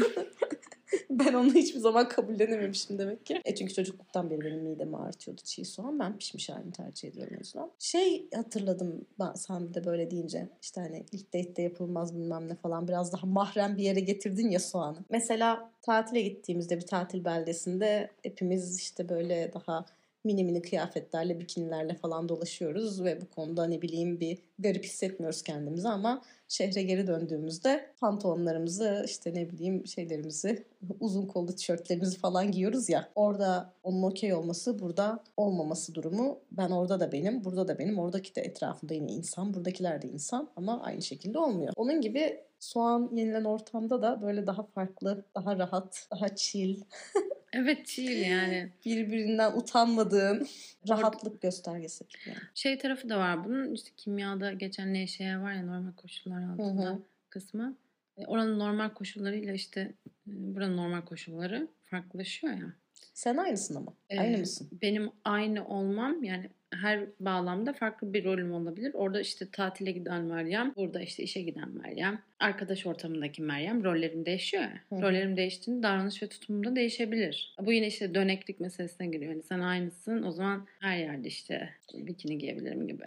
Ben 1.11 1.35
onu 1.35 1.55
hiçbir 1.55 1.81
zaman 1.81 2.09
kabullenememişim 2.09 2.99
demek 2.99 3.27
ki. 3.27 3.41
E 3.45 3.55
çünkü 3.55 3.75
çocukluktan 3.75 4.31
beri 4.31 4.41
benim 4.41 4.63
midemi 4.63 4.97
ağrıtıyordu 4.97 5.41
çiğ 5.45 5.65
soğan. 5.65 5.99
Ben 5.99 6.19
pişmiş 6.19 6.49
halini 6.49 6.73
tercih 6.73 7.09
ediyorum 7.09 7.33
o 7.37 7.39
yüzden. 7.39 7.71
Şey 7.79 8.29
hatırladım 8.35 9.07
ben 9.19 9.33
sen 9.35 9.75
de 9.75 9.85
böyle 9.85 10.11
deyince. 10.11 10.49
işte 10.63 10.81
hani 10.81 11.07
ilk 11.13 11.27
date'de 11.35 11.63
yapılmaz 11.63 12.15
bilmem 12.17 12.49
ne 12.49 12.55
falan. 12.55 12.89
Biraz 12.89 13.13
daha 13.13 13.27
mahrem 13.27 13.77
bir 13.77 13.83
yere 13.83 14.01
getirdin 14.01 14.51
ya 14.51 14.61
soğanı. 14.61 14.99
Mesela 15.11 15.71
tatile 15.83 16.21
gittiğimizde 16.21 16.77
bir 16.77 16.87
tatil 16.87 17.25
beldesinde 17.25 18.11
hepimiz 18.23 18.79
işte 18.79 19.09
böyle 19.09 19.53
daha 19.53 19.85
mini 20.25 20.45
mini 20.45 20.63
kıyafetlerle, 20.63 21.41
bikinilerle 21.41 21.95
falan 21.95 22.29
dolaşıyoruz 22.29 23.05
ve 23.05 23.21
bu 23.21 23.31
konuda 23.31 23.65
ne 23.65 23.83
bileyim 23.83 24.21
bir 24.21 24.39
garip 24.59 24.85
hissetmiyoruz 24.85 25.43
kendimizi 25.43 25.89
ama 25.89 26.23
şehre 26.49 26.83
geri 26.83 27.07
döndüğümüzde 27.07 27.87
pantolonlarımızı 28.01 29.03
işte 29.07 29.35
ne 29.35 29.51
bileyim 29.51 29.87
şeylerimizi 29.87 30.65
uzun 31.01 31.27
kollu 31.27 31.55
tişörtlerimizi 31.55 32.19
falan 32.19 32.51
giyiyoruz 32.51 32.89
ya 32.89 33.09
orada 33.15 33.73
onun 33.83 34.03
okey 34.03 34.35
olması 34.35 34.79
burada 34.79 35.25
olmaması 35.37 35.95
durumu 35.95 36.39
ben 36.53 36.71
orada 36.71 37.01
da 37.01 37.13
benim 37.13 37.45
burada 37.45 37.69
da 37.69 37.79
benim 37.79 37.99
oradaki 37.99 38.35
de 38.35 38.41
etrafında 38.41 38.95
yine 38.95 39.13
insan 39.13 39.55
buradakiler 39.55 40.03
de 40.03 40.09
insan 40.09 40.51
ama 40.57 40.83
aynı 40.83 41.03
şekilde 41.03 41.39
olmuyor. 41.39 41.73
Onun 41.77 42.01
gibi 42.01 42.41
soğan 42.61 43.11
yenilen 43.13 43.45
ortamda 43.45 44.03
da 44.03 44.23
böyle 44.23 44.47
daha 44.47 44.63
farklı, 44.63 45.25
daha 45.35 45.59
rahat, 45.59 46.07
daha 46.11 46.29
chill, 46.37 46.81
evet 47.53 47.87
chill 47.87 48.23
yani. 48.23 48.71
birbirinden 48.85 49.53
utanmadığın 49.57 50.49
rahatlık 50.89 51.43
göstergesi. 51.43 52.05
Yani. 52.27 52.39
Şey 52.55 52.79
tarafı 52.79 53.09
da 53.09 53.19
var 53.19 53.45
bunun 53.45 53.75
işte 53.75 53.91
kimyada 53.97 54.53
geçen 54.53 54.95
NŞE 54.95 55.39
var 55.39 55.53
ya 55.53 55.63
normal 55.63 55.93
koşullar 55.93 56.43
altında 56.43 56.91
hı. 56.91 57.03
kısmı. 57.31 57.77
E, 58.17 58.27
Oranın 58.27 58.59
normal 58.59 58.89
koşullarıyla 58.89 59.53
işte 59.53 59.81
e, 59.81 59.91
buranın 60.27 60.77
normal 60.77 61.03
koşulları 61.03 61.69
farklılaşıyor 61.85 62.53
ya. 62.53 62.73
Sen 63.15 63.37
aynısın 63.37 63.75
ama. 63.75 63.93
Ee, 64.11 64.21
Aynı 64.21 64.39
mısın? 64.39 64.69
Benim 64.83 65.11
aynı 65.25 65.69
olmam 65.69 66.25
yani 66.25 66.51
her 66.73 67.07
bağlamda 67.21 67.73
farklı 67.73 68.15
bir 68.15 68.25
rolüm 68.25 68.53
olabilir. 68.53 68.91
Orada 68.95 69.21
işte 69.21 69.47
tatile 69.53 69.91
giden 69.91 70.23
Meryem, 70.23 70.73
burada 70.77 71.01
işte 71.01 71.23
işe 71.23 71.43
giden 71.43 71.69
Meryem, 71.69 72.23
arkadaş 72.41 72.87
ortamındaki 72.87 73.43
Meryem 73.43 73.85
rollerim 73.85 74.27
değişiyor 74.27 74.63
ya. 74.63 74.81
Hı. 74.89 75.03
Rollerim 75.03 75.37
değiştiğinde 75.37 75.83
davranış 75.83 76.23
ve 76.23 76.27
tutumum 76.27 76.65
da 76.65 76.77
değişebilir. 76.77 77.55
Bu 77.61 77.73
yine 77.73 77.87
işte 77.87 78.15
döneklik 78.15 78.61
meselesine 78.61 79.07
giriyor. 79.07 79.33
Yani 79.33 79.43
sen 79.43 79.61
aynısın 79.61 80.23
o 80.23 80.33
zaman 80.33 80.67
her 80.81 80.99
yerde 80.99 81.29
işte 81.29 81.71
bikini 81.95 82.39
giyebilirim 82.39 82.89
gibi. 82.89 83.05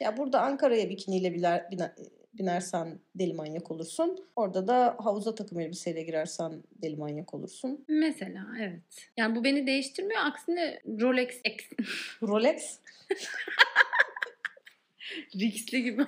Ya 0.00 0.16
burada 0.16 0.40
Ankara'ya 0.40 0.88
bikiniyle 0.90 1.34
biner, 1.34 1.70
biner, 1.70 1.90
binersen 2.34 2.98
deli 3.14 3.34
manyak 3.34 3.70
olursun. 3.70 4.24
Orada 4.36 4.68
da 4.68 4.96
havuza 4.98 5.34
takım 5.34 5.60
elbiseyle 5.60 6.02
girersen 6.02 6.52
deli 6.82 6.96
manyak 6.96 7.34
olursun. 7.34 7.84
Mesela 7.88 8.46
evet. 8.60 9.10
Yani 9.16 9.36
bu 9.36 9.44
beni 9.44 9.66
değiştirmiyor. 9.66 10.20
Aksine 10.24 10.80
Rolex 11.00 11.40
X 11.44 11.64
Rolex 12.22 12.78
Rix'li 15.40 15.82
gibi 15.82 16.04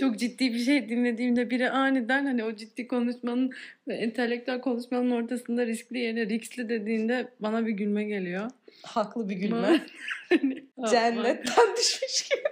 Çok 0.00 0.18
ciddi 0.18 0.54
bir 0.54 0.58
şey 0.58 0.88
dinlediğimde 0.88 1.50
biri 1.50 1.70
aniden 1.70 2.24
hani 2.26 2.44
o 2.44 2.56
ciddi 2.56 2.88
konuşmanın 2.88 3.50
ve 3.88 3.94
entelektüel 3.94 4.60
konuşmanın 4.60 5.10
ortasında 5.10 5.66
riskli 5.66 5.98
yerine 5.98 6.26
Rix'li 6.26 6.68
dediğinde 6.68 7.28
bana 7.40 7.66
bir 7.66 7.72
gülme 7.72 8.04
geliyor. 8.04 8.50
haklı 8.82 9.28
bir 9.28 9.36
gülme. 9.36 9.86
Hani 10.28 10.64
Cennetten 10.90 11.76
düşmüş 11.76 12.28
gibi. 12.30 12.42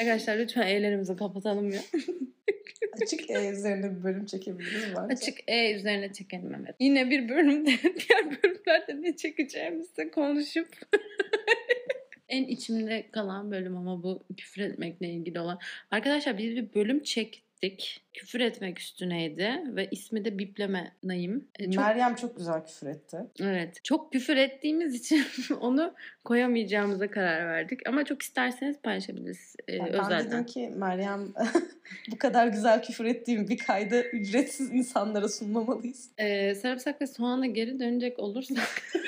Arkadaşlar 0.00 0.38
lütfen 0.38 0.66
E'lerimizi 0.66 1.16
kapatalım 1.16 1.70
ya. 1.70 1.80
Açık 3.02 3.30
E 3.30 3.50
üzerine 3.50 3.96
bir 3.96 4.02
bölüm 4.04 4.26
çekebiliriz 4.26 4.84
bence. 4.96 5.14
Açık 5.14 5.38
E 5.46 5.74
üzerine 5.74 6.12
çekelim 6.12 6.54
evet. 6.54 6.76
Yine 6.80 7.10
bir 7.10 7.28
bölümde 7.28 7.70
diğer 7.82 8.42
bölümlerde 8.42 9.02
ne 9.02 9.16
çekeceğimizi 9.16 10.10
konuşup 10.10 10.68
en 12.28 12.44
içimde 12.44 13.06
kalan 13.10 13.50
bölüm 13.50 13.76
ama 13.76 14.02
bu 14.02 14.22
küfür 14.36 14.62
etmekle 14.62 15.08
ilgili 15.08 15.40
olan. 15.40 15.58
Arkadaşlar 15.90 16.38
biz 16.38 16.56
bir 16.56 16.74
bölüm 16.74 17.02
çektik. 17.62 18.00
Küfür 18.12 18.40
etmek 18.40 18.78
üstüneydi 18.78 19.62
ve 19.66 19.88
ismi 19.90 20.24
de 20.24 20.38
bipleme 20.38 20.92
Naim. 21.02 21.48
E, 21.58 21.70
çok, 21.70 21.84
Meryem 21.84 22.14
çok 22.14 22.36
güzel 22.36 22.64
küfür 22.66 22.86
etti. 22.86 23.16
evet. 23.40 23.84
Çok 23.84 24.12
küfür 24.12 24.36
ettiğimiz 24.36 24.94
için 24.94 25.24
onu 25.60 25.94
koyamayacağımıza 26.24 27.10
karar 27.10 27.46
verdik. 27.46 27.88
Ama 27.88 28.04
çok 28.04 28.22
isterseniz 28.22 28.76
paylaşabiliriz 28.82 29.56
e, 29.68 29.76
Yani 29.76 29.92
ben 29.92 30.00
özelden. 30.00 30.26
dedim 30.26 30.46
ki 30.46 30.72
Meryem 30.76 31.34
bu 32.10 32.18
kadar 32.18 32.46
güzel 32.46 32.82
küfür 32.82 33.04
ettiğim 33.04 33.48
bir 33.48 33.58
kaydı 33.58 34.02
ücretsiz 34.02 34.70
insanlara 34.70 35.28
sunmamalıyız. 35.28 36.10
Ee, 36.18 36.54
sarımsak 36.54 37.00
ve 37.00 37.06
soğana 37.06 37.46
geri 37.46 37.80
dönecek 37.80 38.18
olursak. 38.18 38.82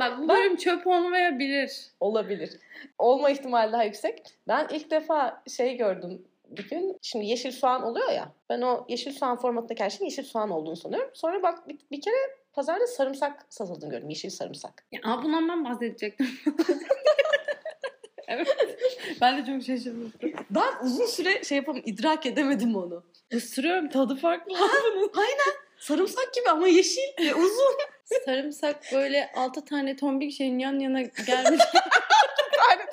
Bak 0.00 0.18
bu 0.18 0.28
bölüm 0.28 0.56
çöp 0.56 0.86
olmayabilir. 0.86 1.86
Olabilir. 2.00 2.50
Olma 2.98 3.30
ihtimali 3.30 3.72
daha 3.72 3.84
yüksek. 3.84 4.22
Ben 4.48 4.68
ilk 4.70 4.90
defa 4.90 5.42
şey 5.56 5.76
gördüm 5.76 6.22
bir 6.56 6.68
gün. 6.68 6.98
Şimdi 7.02 7.26
yeşil 7.26 7.52
soğan 7.52 7.82
oluyor 7.82 8.12
ya. 8.12 8.32
Ben 8.48 8.60
o 8.60 8.86
yeşil 8.88 9.12
soğan 9.12 9.38
formatındaki 9.38 9.84
her 9.84 9.90
şeyin 9.90 10.10
yeşil 10.10 10.24
soğan 10.24 10.50
olduğunu 10.50 10.76
sanıyorum. 10.76 11.10
Sonra 11.14 11.42
bak 11.42 11.68
bir, 11.68 11.78
bir 11.90 12.00
kere 12.00 12.14
pazarda 12.52 12.86
sarımsak 12.86 13.46
satıldığını 13.48 13.90
gördüm. 13.90 14.08
Yeşil 14.08 14.30
sarımsak. 14.30 14.84
Ya, 14.92 15.00
aa, 15.04 15.22
bundan 15.22 15.48
ben 15.48 15.64
bahsedecektim. 15.64 16.28
evet. 18.28 18.56
Ben 19.20 19.38
de 19.38 19.46
çok 19.46 19.62
şaşırdım. 19.62 20.12
Ben 20.50 20.84
uzun 20.84 21.06
süre 21.06 21.44
şey 21.44 21.56
yapamam 21.56 21.82
idrak 21.84 22.26
edemedim 22.26 22.76
onu. 22.76 23.04
Isırıyorum 23.30 23.88
tadı 23.88 24.16
farklı. 24.16 24.54
Sarımsak 25.78 26.34
gibi 26.34 26.50
ama 26.50 26.68
yeşil 26.68 27.00
ve 27.20 27.34
uzun. 27.34 27.76
Sarımsak 28.24 28.76
böyle 28.92 29.32
altı 29.36 29.64
tane 29.64 29.96
tombik 29.96 30.32
şeyin 30.32 30.58
yan 30.58 30.78
yana 30.78 31.02
gelmiş. 31.02 31.62
tane 32.56 32.86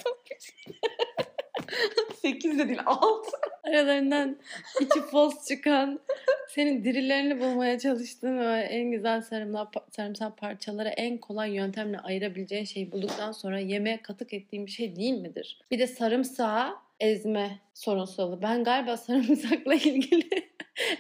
Sekiz 2.22 2.60
de 2.60 2.68
değil 2.68 2.82
altı. 2.86 3.38
Aralarından 3.69 4.38
içi 4.81 5.01
fos 5.01 5.47
çıkan, 5.47 5.99
senin 6.49 6.83
dirilerini 6.83 7.39
bulmaya 7.39 7.79
çalıştığın 7.79 8.39
ve 8.39 8.59
en 8.59 8.91
güzel 8.91 9.21
sarımla, 9.21 9.71
sarımsak 9.91 10.38
parçaları 10.38 10.89
en 10.89 11.17
kolay 11.17 11.55
yöntemle 11.55 11.99
ayırabileceğin 11.99 12.65
şeyi 12.65 12.91
bulduktan 12.91 13.31
sonra 13.31 13.59
yemeğe 13.59 14.01
katık 14.01 14.33
ettiğin 14.33 14.65
bir 14.65 14.71
şey 14.71 14.95
değil 14.95 15.21
midir? 15.21 15.59
Bir 15.71 15.79
de 15.79 15.88
sarımsağı 15.88 16.75
ezme 17.00 17.60
sorunsalı. 17.74 18.41
Ben 18.41 18.63
galiba 18.63 18.98
sarımsakla 18.98 19.74
ilgili 19.75 20.50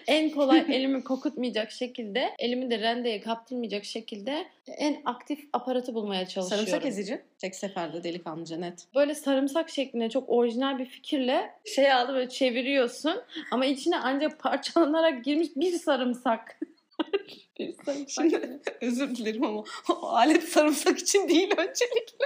en 0.07 0.29
kolay 0.29 0.59
elimi 0.69 1.03
kokutmayacak 1.03 1.71
şekilde, 1.71 2.35
elimi 2.39 2.71
de 2.71 2.79
rendeye 2.79 3.21
kaptırmayacak 3.21 3.85
şekilde 3.85 4.47
en 4.67 5.01
aktif 5.05 5.39
aparatı 5.53 5.93
bulmaya 5.93 6.27
çalışıyorum. 6.27 6.67
Sarımsak 6.67 6.85
ezici. 6.85 7.21
Tek 7.37 7.55
seferde 7.55 8.03
delikanlıca 8.03 8.57
net. 8.57 8.87
böyle 8.95 9.15
sarımsak 9.15 9.69
şeklinde 9.69 10.09
çok 10.09 10.29
orijinal 10.29 10.79
bir 10.79 10.85
fikirle 10.85 11.53
şey 11.75 11.93
aldı 11.93 12.13
böyle 12.13 12.29
çeviriyorsun 12.29 13.21
ama 13.51 13.65
içine 13.65 13.97
ancak 13.97 14.39
parçalanarak 14.39 15.25
girmiş 15.25 15.47
bir 15.55 15.71
sarımsak. 15.71 16.59
bir 17.59 17.73
sarımsak. 17.85 18.09
Şimdi 18.09 18.59
özür 18.81 19.15
dilerim 19.15 19.43
ama 19.43 19.63
o 19.89 20.07
alet 20.07 20.43
sarımsak 20.43 20.99
için 20.99 21.29
değil 21.29 21.51
öncelikle. 21.57 22.25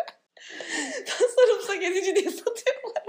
sarımsak 1.36 1.84
ezici 1.84 2.16
diye 2.16 2.32
satıyorlar. 2.32 3.04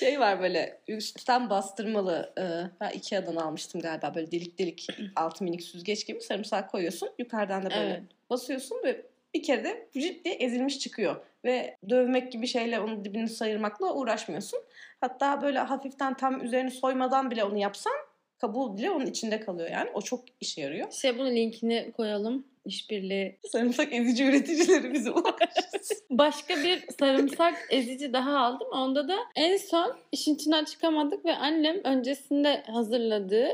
Şey 0.00 0.20
var 0.20 0.40
böyle 0.40 0.80
üstten 0.88 1.50
bastırmalı 1.50 2.32
e, 2.38 2.44
ben 2.80 2.90
Ikea'dan 2.90 3.36
almıştım 3.36 3.80
galiba 3.80 4.14
böyle 4.14 4.30
delik 4.30 4.58
delik 4.58 4.88
altı 5.16 5.44
minik 5.44 5.62
süzgeç 5.62 6.06
gibi 6.06 6.20
sarımsak 6.20 6.70
koyuyorsun 6.70 7.10
yukarıdan 7.18 7.62
da 7.62 7.70
böyle 7.70 7.90
Evet. 7.90 8.02
basıyorsun 8.30 8.80
ve 8.84 9.02
bir 9.34 9.42
kere 9.42 9.64
de 9.64 9.86
vücut 9.96 10.24
diye 10.24 10.34
ezilmiş 10.34 10.78
çıkıyor. 10.78 11.16
Ve 11.44 11.76
dövmek 11.88 12.32
gibi 12.32 12.46
şeyle 12.46 12.80
onun 12.80 13.04
dibini 13.04 13.28
sayırmakla 13.28 13.94
uğraşmıyorsun. 13.94 14.60
Hatta 15.00 15.42
böyle 15.42 15.58
hafiften 15.58 16.16
tam 16.16 16.44
üzerini 16.44 16.70
soymadan 16.70 17.30
bile 17.30 17.44
onu 17.44 17.58
yapsan 17.58 17.92
kabuğu 18.38 18.76
bile 18.76 18.90
onun 18.90 19.06
içinde 19.06 19.40
kalıyor 19.40 19.70
yani. 19.70 19.90
O 19.94 20.02
çok 20.02 20.24
işe 20.40 20.60
yarıyor. 20.60 20.92
Şey 20.92 21.18
bunun 21.18 21.30
linkini 21.30 21.92
koyalım. 21.96 22.44
İşbirliği. 22.64 23.38
Sarımsak 23.52 23.92
ezici 23.92 24.24
üreticileri 24.24 25.10
ulaşsın. 25.10 25.96
Başka 26.10 26.56
bir 26.56 26.84
sarımsak 26.98 27.54
ezici 27.70 28.12
daha 28.12 28.38
aldım. 28.38 28.68
Onda 28.72 29.08
da 29.08 29.16
en 29.36 29.56
son 29.56 29.96
işin 30.12 30.34
içinden 30.34 30.64
çıkamadık 30.64 31.24
ve 31.24 31.34
annem 31.34 31.80
öncesinde 31.84 32.62
hazırladığı 32.66 33.48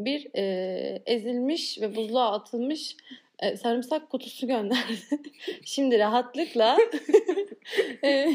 bir 0.00 0.26
e, 0.34 1.02
ezilmiş 1.06 1.80
ve 1.80 1.96
buzluğa 1.96 2.32
atılmış 2.32 2.96
e, 3.38 3.56
sarımsak 3.56 4.10
kutusu 4.10 4.46
gönderdi. 4.46 4.98
Şimdi 5.64 5.98
rahatlıkla 5.98 6.78
e, 8.04 8.28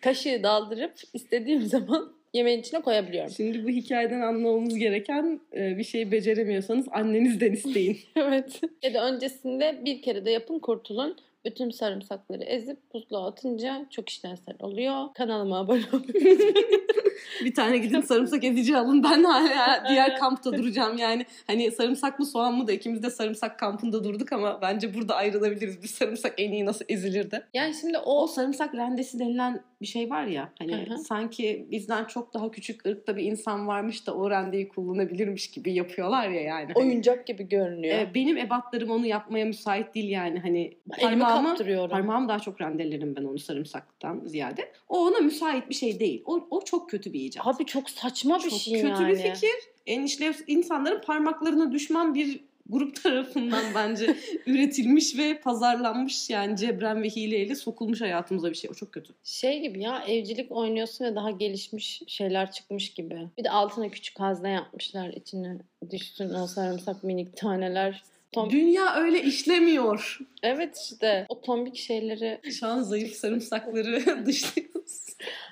kaşığı 0.00 0.42
daldırıp 0.42 0.94
istediğim 1.14 1.62
zaman 1.62 2.17
yemeğin 2.34 2.60
içine 2.60 2.80
koyabiliyorum. 2.80 3.30
Şimdi 3.30 3.64
bu 3.64 3.68
hikayeden 3.68 4.20
anlamamız 4.20 4.74
gereken 4.78 5.40
e, 5.56 5.78
bir 5.78 5.84
şey 5.84 6.12
beceremiyorsanız 6.12 6.86
annenizden 6.92 7.52
isteyin. 7.52 7.98
Evet. 8.16 8.60
Ya 8.82 8.94
da 8.94 9.06
öncesinde 9.06 9.78
bir 9.84 10.02
kere 10.02 10.24
de 10.24 10.30
yapın 10.30 10.58
kurtulun. 10.58 11.16
Bütün 11.48 11.70
sarımsakları 11.70 12.42
ezip 12.44 12.78
buzluğa 12.94 13.26
atınca 13.28 13.86
çok 13.90 14.08
işlevsel 14.08 14.54
oluyor. 14.60 15.04
Kanalıma 15.14 15.58
abone 15.58 15.82
olun. 15.92 16.06
bir 17.44 17.54
tane 17.54 17.78
gidin 17.78 18.00
sarımsak 18.00 18.44
ezici 18.44 18.76
alın. 18.76 19.02
Ben 19.02 19.24
hala 19.24 19.88
diğer 19.88 20.18
kampta 20.18 20.52
duracağım 20.52 20.98
yani. 20.98 21.26
Hani 21.46 21.70
sarımsak 21.70 22.18
mı 22.18 22.26
soğan 22.26 22.54
mı 22.54 22.66
da 22.66 22.72
ikimiz 22.72 23.02
de 23.02 23.10
sarımsak 23.10 23.58
kampında 23.58 24.04
durduk 24.04 24.32
ama 24.32 24.58
bence 24.62 24.94
burada 24.94 25.14
ayrılabiliriz. 25.14 25.82
Bir 25.82 25.88
sarımsak 25.88 26.34
en 26.38 26.52
iyi 26.52 26.66
nasıl 26.66 26.84
ezilirdi. 26.88 27.46
Yani 27.54 27.74
şimdi 27.74 27.98
O 27.98 28.22
o 28.22 28.26
sarımsak 28.26 28.74
rendesi 28.74 29.18
denilen 29.18 29.62
bir 29.82 29.86
şey 29.86 30.10
var 30.10 30.24
ya 30.24 30.52
hani 30.58 30.88
Hı 30.88 30.94
hı. 30.94 30.98
sanki 30.98 31.66
bizden 31.70 32.04
çok 32.04 32.34
daha 32.34 32.50
küçük 32.50 32.86
ırkta 32.86 33.16
bir 33.16 33.24
insan 33.24 33.66
varmış 33.66 34.06
da 34.06 34.14
o 34.14 34.30
rendeyi 34.30 34.68
kullanabilirmiş 34.68 35.50
gibi 35.50 35.72
yapıyorlar 35.72 36.28
ya 36.28 36.40
yani. 36.40 36.72
Hani, 36.74 36.86
oyuncak 36.86 37.26
gibi 37.26 37.48
görünüyor. 37.48 37.98
e, 37.98 38.14
benim 38.14 38.36
ebatlarım 38.36 38.90
onu 38.90 39.06
yapmaya 39.06 39.44
müsait 39.44 39.94
değil 39.94 40.10
yani 40.10 40.38
hani 40.38 40.76
Elimi 40.98 41.24
parmağımı 41.38 41.56
kaptırıyorum. 41.56 41.90
parmağım 41.90 42.28
daha 42.28 42.38
çok 42.38 42.60
rendelerim 42.60 43.16
ben 43.16 43.24
onu 43.24 43.38
sarımsaktan 43.38 44.22
ziyade. 44.24 44.72
O 44.88 45.06
ona 45.06 45.18
müsait 45.18 45.68
bir 45.68 45.74
şey 45.74 46.00
değil. 46.00 46.22
O, 46.26 46.46
o 46.50 46.64
çok 46.64 46.90
kötü 46.90 47.12
bir 47.12 47.20
icat. 47.20 47.46
Abi 47.46 47.66
çok 47.66 47.90
saçma 47.90 48.38
bir 48.38 48.50
çok 48.50 48.60
şey 48.60 48.82
kötü 48.82 49.02
yani. 49.02 49.12
bir 49.12 49.16
fikir. 49.16 49.54
En 49.86 50.02
işlev 50.02 50.32
insanların 50.46 51.00
parmaklarına 51.00 51.72
düşman 51.72 52.14
bir 52.14 52.40
grup 52.68 53.02
tarafından 53.02 53.64
bence 53.74 54.16
üretilmiş 54.46 55.18
ve 55.18 55.40
pazarlanmış 55.40 56.30
yani 56.30 56.56
cebren 56.56 57.02
ve 57.02 57.08
hileyle 57.08 57.54
sokulmuş 57.54 58.00
hayatımıza 58.00 58.50
bir 58.50 58.54
şey. 58.54 58.70
O 58.70 58.74
çok 58.74 58.92
kötü. 58.92 59.12
Şey 59.24 59.60
gibi 59.60 59.82
ya 59.82 60.04
evcilik 60.08 60.52
oynuyorsun 60.52 61.04
ve 61.04 61.14
daha 61.14 61.30
gelişmiş 61.30 62.02
şeyler 62.06 62.52
çıkmış 62.52 62.90
gibi. 62.90 63.28
Bir 63.38 63.44
de 63.44 63.50
altına 63.50 63.88
küçük 63.88 64.20
hazne 64.20 64.50
yapmışlar 64.50 65.08
içine 65.08 65.58
düşsün 65.90 66.34
o 66.34 66.46
sarımsak 66.46 67.04
minik 67.04 67.36
taneler. 67.36 68.02
Tom... 68.32 68.50
Dünya 68.50 68.94
öyle 68.94 69.22
işlemiyor. 69.22 70.18
Evet 70.42 70.76
işte 70.90 71.26
o 71.28 71.40
tombik 71.40 71.76
şeyleri. 71.76 72.40
Şu 72.50 72.66
an 72.66 72.82
zayıf 72.82 73.12
sarımsakları 73.12 74.02
dışlıyoruz. 74.26 75.06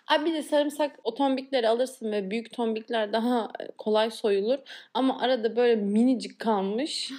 Abi 0.07 0.25
bir 0.25 0.35
de 0.35 0.43
sarımsak 0.43 0.99
o 1.05 1.15
tombikleri 1.15 1.69
alırsın 1.69 2.13
ve 2.13 2.31
büyük 2.31 2.53
tombikler 2.53 3.13
daha 3.13 3.49
kolay 3.79 4.11
soyulur. 4.11 4.59
Ama 4.95 5.21
arada 5.21 5.57
böyle 5.57 5.77
minicik 5.77 6.39
kalmış. 6.39 7.13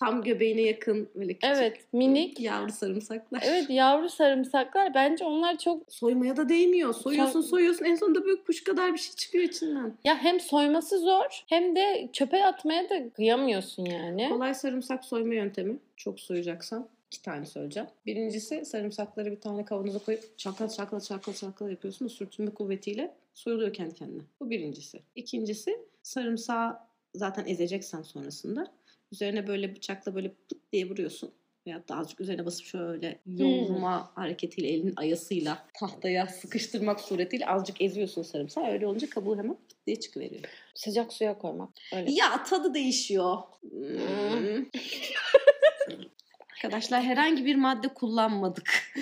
Tam 0.00 0.22
göbeğine 0.22 0.60
yakın 0.60 1.08
böyle 1.14 1.32
küçük 1.34 1.44
Evet 1.56 1.80
minik. 1.92 2.40
yavru 2.40 2.72
sarımsaklar. 2.72 3.42
Evet 3.44 3.70
yavru 3.70 4.08
sarımsaklar 4.08 4.94
bence 4.94 5.24
onlar 5.24 5.58
çok 5.58 5.92
Soymaya 5.92 6.36
da 6.36 6.48
değmiyor. 6.48 6.94
Soyuyorsun 6.94 7.40
Soy- 7.40 7.50
soyuyorsun 7.50 7.84
en 7.84 7.94
sonunda 7.94 8.24
böyle 8.24 8.42
kuş 8.42 8.64
kadar 8.64 8.92
bir 8.94 8.98
şey 8.98 9.14
çıkıyor 9.14 9.44
içinden. 9.44 9.92
ya 10.04 10.16
hem 10.18 10.40
soyması 10.40 10.98
zor 10.98 11.44
hem 11.48 11.76
de 11.76 12.08
çöpe 12.12 12.44
atmaya 12.44 12.90
da 12.90 13.10
kıyamıyorsun 13.10 13.84
yani. 13.84 14.28
Kolay 14.28 14.54
sarımsak 14.54 15.04
soyma 15.04 15.34
yöntemi. 15.34 15.76
Çok 15.96 16.20
soyacaksan 16.20 16.88
iki 17.06 17.22
tane 17.22 17.46
söyleyeceğim. 17.46 17.88
Birincisi 18.06 18.64
sarımsakları 18.64 19.30
bir 19.30 19.40
tane 19.40 19.64
kavanoza 19.64 19.98
koyup 19.98 20.38
çaklat 20.38 20.74
çaklat 20.76 21.04
çaklat 21.04 21.36
çaklat 21.36 21.70
yapıyorsun. 21.70 22.08
Sürtünme 22.08 22.50
kuvvetiyle 22.50 23.14
soyuluyor 23.34 23.72
kendi 23.72 23.94
kendine. 23.94 24.22
Bu 24.40 24.50
birincisi. 24.50 25.00
İkincisi 25.14 25.78
sarımsağı 26.02 26.76
zaten 27.14 27.44
ezeceksen 27.46 28.02
sonrasında 28.02 28.66
üzerine 29.12 29.46
böyle 29.46 29.76
bıçakla 29.76 30.14
böyle 30.14 30.28
pıt 30.28 30.72
diye 30.72 30.90
vuruyorsun. 30.90 31.32
Veyahut 31.66 31.88
da 31.88 31.96
azıcık 31.96 32.20
üzerine 32.20 32.46
basıp 32.46 32.66
şöyle 32.66 33.18
yoğurma 33.26 34.10
hareketiyle 34.14 34.68
elinin 34.68 34.92
ayasıyla 34.96 35.66
tahtaya 35.74 36.26
sıkıştırmak 36.26 37.00
suretiyle 37.00 37.46
azıcık 37.46 37.80
eziyorsun 37.80 38.22
sarımsağı. 38.22 38.66
Öyle 38.66 38.86
olunca 38.86 39.10
kabuğu 39.10 39.38
hemen 39.38 39.54
pıt 39.54 39.86
diye 39.86 40.00
çıkıveriyor. 40.00 40.42
Sıcak 40.74 41.12
suya 41.12 41.38
koymak. 41.38 41.68
Öyle. 41.94 42.12
Ya 42.12 42.42
tadı 42.44 42.74
değişiyor. 42.74 43.36
Hmm. 43.70 44.64
Arkadaşlar 46.56 47.02
herhangi 47.02 47.44
bir 47.44 47.56
madde 47.56 47.88
kullanmadık. 47.88 48.92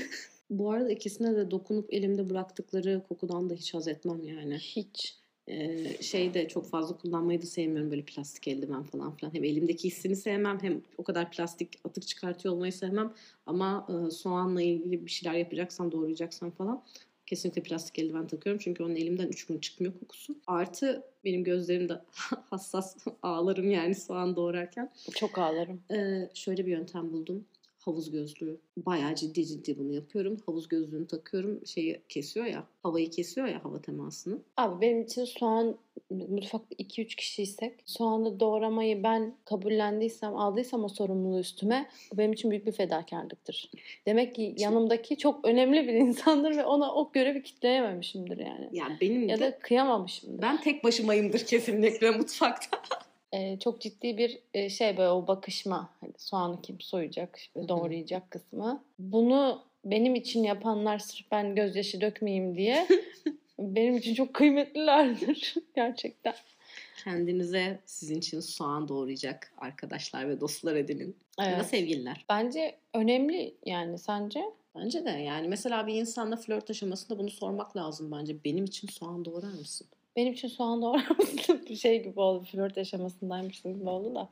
Bu 0.50 0.70
arada 0.70 0.92
ikisine 0.92 1.36
de 1.36 1.50
dokunup 1.50 1.92
elimde 1.92 2.30
bıraktıkları 2.30 3.02
kokudan 3.08 3.50
da 3.50 3.54
hiç 3.54 3.74
haz 3.74 3.88
etmem 3.88 4.24
yani. 4.24 4.58
Hiç. 4.58 5.18
Ee, 5.48 6.02
şey 6.02 6.34
de 6.34 6.48
çok 6.48 6.66
fazla 6.66 6.96
kullanmayı 6.96 7.42
da 7.42 7.46
sevmiyorum 7.46 7.90
böyle 7.90 8.02
plastik 8.02 8.48
eldiven 8.48 8.82
falan 8.82 9.16
filan. 9.16 9.34
Hem 9.34 9.44
elimdeki 9.44 9.88
hissini 9.88 10.16
sevmem 10.16 10.58
hem 10.62 10.82
o 10.98 11.04
kadar 11.04 11.30
plastik 11.30 11.80
atık 11.84 12.06
çıkartıyor 12.06 12.54
olmayı 12.54 12.72
sevmem. 12.72 13.12
Ama 13.46 13.86
e, 13.88 14.10
soğanla 14.10 14.62
ilgili 14.62 15.06
bir 15.06 15.10
şeyler 15.10 15.38
yapacaksam 15.38 15.92
doğrayacaksam 15.92 16.50
falan 16.50 16.82
kesinlikle 17.26 17.62
plastik 17.62 17.98
eldiven 17.98 18.26
takıyorum. 18.26 18.60
Çünkü 18.64 18.82
onun 18.82 18.96
elimden 18.96 19.28
3 19.28 19.46
gün 19.46 19.58
çıkmıyor 19.58 19.92
kokusu. 20.00 20.36
Artı 20.46 21.04
benim 21.24 21.44
gözlerim 21.44 21.88
de 21.88 22.00
hassas 22.50 22.96
ağlarım 23.22 23.70
yani 23.70 23.94
soğan 23.94 24.36
doğrarken. 24.36 24.92
Çok 25.14 25.38
ağlarım. 25.38 25.80
Ee, 25.90 26.30
şöyle 26.34 26.66
bir 26.66 26.70
yöntem 26.70 27.12
buldum. 27.12 27.44
Havuz 27.86 28.10
gözlüğü. 28.10 28.56
Bayağı 28.76 29.14
ciddi 29.14 29.46
ciddi 29.46 29.78
bunu 29.78 29.92
yapıyorum. 29.92 30.36
Havuz 30.46 30.68
gözlüğünü 30.68 31.06
takıyorum. 31.06 31.66
Şeyi 31.66 32.00
kesiyor 32.08 32.46
ya. 32.46 32.64
Havayı 32.82 33.10
kesiyor 33.10 33.46
ya 33.46 33.64
hava 33.64 33.82
temasını. 33.82 34.38
Abi 34.56 34.80
benim 34.80 35.02
için 35.02 35.24
soğan 35.24 35.76
mutfakta 36.10 36.74
2-3 36.74 37.16
kişiysek 37.16 37.72
soğanı 37.84 38.40
doğramayı 38.40 39.02
ben 39.02 39.34
kabullendiysem 39.44 40.36
aldıysam 40.36 40.84
o 40.84 40.88
sorumluluğu 40.88 41.40
üstüme 41.40 41.88
bu 42.12 42.18
benim 42.18 42.32
için 42.32 42.50
büyük 42.50 42.66
bir 42.66 42.72
fedakarlıktır. 42.72 43.70
Demek 44.06 44.34
ki 44.34 44.54
yanımdaki 44.58 45.16
çok 45.18 45.44
önemli 45.44 45.88
bir 45.88 45.94
insandır 45.94 46.56
ve 46.56 46.64
ona 46.64 46.94
o 46.94 47.10
görevi 47.12 47.42
kitleyememişimdir 47.42 48.38
yani. 48.38 48.68
Yani 48.72 48.96
benim 49.00 49.28
Ya 49.28 49.36
de 49.36 49.40
da 49.40 49.58
kıyamamışımdır. 49.58 50.42
ben 50.42 50.60
tek 50.60 50.84
başımayımdır 50.84 51.38
kesinlikle 51.38 52.10
mutfakta. 52.10 52.82
Ee, 53.32 53.58
çok 53.58 53.80
ciddi 53.80 54.18
bir 54.18 54.38
e, 54.54 54.68
şey 54.68 54.96
böyle 54.96 55.08
o 55.08 55.26
bakışma. 55.26 55.90
Hani 56.00 56.12
soğanı 56.18 56.62
kim 56.62 56.80
soyacak, 56.80 57.36
işte 57.36 57.68
doğrayacak 57.68 58.30
kısmı. 58.30 58.84
Bunu 58.98 59.62
benim 59.84 60.14
için 60.14 60.44
yapanlar 60.44 60.98
sırf 60.98 61.30
ben 61.30 61.54
gözyaşı 61.54 62.00
dökmeyeyim 62.00 62.56
diye 62.56 62.88
benim 63.58 63.96
için 63.96 64.14
çok 64.14 64.34
kıymetlilerdir 64.34 65.54
gerçekten. 65.74 66.34
Kendinize 67.04 67.78
sizin 67.86 68.18
için 68.18 68.40
soğan 68.40 68.88
doğrayacak 68.88 69.52
arkadaşlar 69.58 70.28
ve 70.28 70.40
dostlar 70.40 70.76
edinin. 70.76 71.16
Ya 71.38 71.44
da 71.44 71.50
Evet. 71.50 71.66
sevgililer. 71.66 72.24
Bence 72.28 72.76
önemli 72.94 73.54
yani 73.66 73.98
sence? 73.98 74.44
Bence 74.74 75.04
de 75.04 75.10
yani 75.10 75.48
mesela 75.48 75.86
bir 75.86 75.94
insanla 75.94 76.36
flört 76.36 76.70
aşamasında 76.70 77.18
bunu 77.18 77.30
sormak 77.30 77.76
lazım 77.76 78.12
bence. 78.12 78.44
Benim 78.44 78.64
için 78.64 78.88
soğan 78.88 79.24
doğrar 79.24 79.52
mısın? 79.52 79.86
Benim 80.16 80.32
için 80.32 80.48
soğan 80.48 80.82
doğrar 80.82 81.10
mısın? 81.18 81.62
Bir 81.70 81.76
şey 81.76 82.02
gibi 82.02 82.20
oldu. 82.20 82.44
Flört 82.52 82.78
aşamasındaymışsın 82.78 83.74
gibi 83.74 83.88
oldu 83.88 84.14
da. 84.14 84.28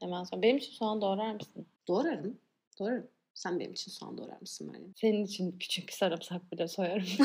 Hemen 0.00 0.24
sonra. 0.24 0.42
Benim 0.42 0.56
için 0.56 0.72
soğan 0.72 1.00
doğrar 1.00 1.32
mısın? 1.32 1.66
Doğrarım. 1.88 2.38
Doğrarım. 2.78 3.06
Sen 3.34 3.60
benim 3.60 3.72
için 3.72 3.90
soğan 3.92 4.18
doğrar 4.18 4.40
mısın 4.40 4.70
Meryem? 4.72 4.92
Senin 4.96 5.24
için 5.24 5.56
küçük 5.60 5.92
sarımsak 5.92 6.52
bile 6.52 6.68
soyarım. 6.68 7.06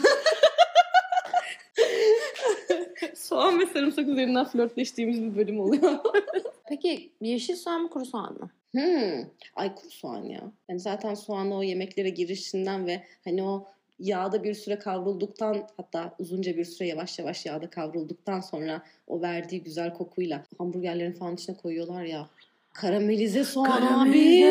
soğan 3.15 3.59
ve 3.59 3.65
sarımsak 3.65 4.07
üzerinden 4.07 4.45
flörtleştiğimiz 4.45 5.21
bir 5.21 5.35
bölüm 5.35 5.59
oluyor. 5.59 5.99
Peki 6.69 7.13
yeşil 7.21 7.55
soğan 7.55 7.81
mı 7.81 7.89
kuru 7.89 8.05
soğan 8.05 8.33
mı? 8.33 8.49
Hmm. 8.71 9.25
Ay 9.55 9.75
kuru 9.75 9.89
soğan 9.89 10.23
ya. 10.23 10.51
Yani 10.69 10.79
zaten 10.79 11.13
soğanla 11.13 11.55
o 11.55 11.63
yemeklere 11.63 12.09
girişinden 12.09 12.87
ve 12.87 13.03
hani 13.23 13.43
o 13.43 13.67
yağda 13.99 14.43
bir 14.43 14.53
süre 14.53 14.79
kavrulduktan 14.79 15.67
hatta 15.77 16.15
uzunca 16.19 16.57
bir 16.57 16.65
süre 16.65 16.87
yavaş 16.87 17.19
yavaş 17.19 17.45
yağda 17.45 17.69
kavrulduktan 17.69 18.39
sonra 18.39 18.81
o 19.07 19.21
verdiği 19.21 19.63
güzel 19.63 19.93
kokuyla 19.93 20.43
hamburgerlerin 20.57 21.13
falan 21.13 21.35
içine 21.35 21.57
koyuyorlar 21.57 22.03
ya. 22.03 22.27
Karamelize 22.73 23.43
soğan 23.43 24.07
abi. 24.07 24.45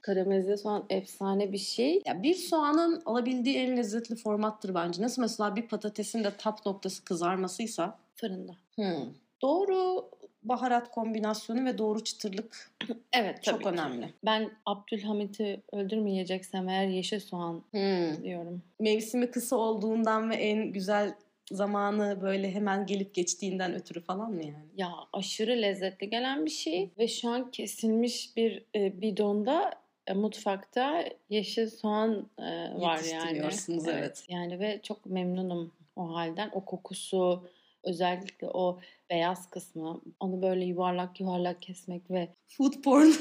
Karamelize 0.00 0.56
soğan 0.56 0.84
efsane 0.90 1.52
bir 1.52 1.58
şey. 1.58 2.02
Ya 2.06 2.22
bir 2.22 2.34
soğanın 2.34 3.02
alabildiği 3.06 3.56
en 3.56 3.76
lezzetli 3.76 4.16
formattır 4.16 4.74
bence. 4.74 5.02
Nasıl 5.02 5.22
mesela 5.22 5.56
bir 5.56 5.68
patatesin 5.68 6.24
de 6.24 6.30
tap 6.38 6.66
noktası 6.66 7.04
kızarmasıysa. 7.04 7.98
Fırında. 8.16 8.52
Hmm. 8.74 9.14
Doğru 9.42 10.08
baharat 10.44 10.90
kombinasyonu 10.90 11.64
ve 11.64 11.78
doğru 11.78 12.04
çıtırlık 12.04 12.70
Evet 13.12 13.42
çok 13.42 13.66
önemli. 13.66 14.10
Ben 14.24 14.50
Abdülhamit'i 14.66 15.62
öldürmeyeceksem 15.72 16.68
eğer 16.68 16.86
yeşil 16.86 17.20
soğan 17.20 17.62
Hmm. 17.70 18.24
diyorum. 18.24 18.62
mevsimi 18.80 19.30
kısa 19.30 19.56
olduğundan 19.56 20.30
ve 20.30 20.34
en 20.34 20.72
güzel 20.72 21.14
zamanı 21.50 22.18
böyle 22.22 22.50
hemen 22.50 22.86
gelip 22.86 23.14
geçtiğinden 23.14 23.74
ötürü 23.74 24.00
falan 24.00 24.32
mı 24.32 24.42
yani? 24.44 24.64
Ya 24.76 24.90
aşırı 25.12 25.62
lezzetli 25.62 26.10
gelen 26.10 26.44
bir 26.44 26.50
şey 26.50 26.90
ve 26.98 27.08
şu 27.08 27.28
an 27.28 27.50
kesilmiş 27.50 28.36
bir 28.36 28.64
e, 28.74 29.00
bidonda 29.00 29.70
e, 30.06 30.12
mutfakta 30.12 31.04
yeşil 31.30 31.70
soğan 31.70 32.28
e, 32.38 32.42
var 32.80 32.96
yani. 32.96 33.06
Yetiştiriyorsunuz, 33.08 33.88
evet. 33.88 34.24
Yani 34.28 34.60
ve 34.60 34.80
çok 34.82 35.06
memnunum 35.06 35.72
o 35.96 36.14
halden. 36.14 36.50
O 36.52 36.64
kokusu 36.64 37.48
özellikle 37.84 38.48
o 38.48 38.80
beyaz 39.10 39.50
kısmı 39.50 40.00
onu 40.20 40.42
böyle 40.42 40.64
yuvarlak 40.64 41.20
yuvarlak 41.20 41.62
kesmek 41.62 42.10
ve 42.10 42.28
Food 42.48 42.82
porn. 42.82 43.12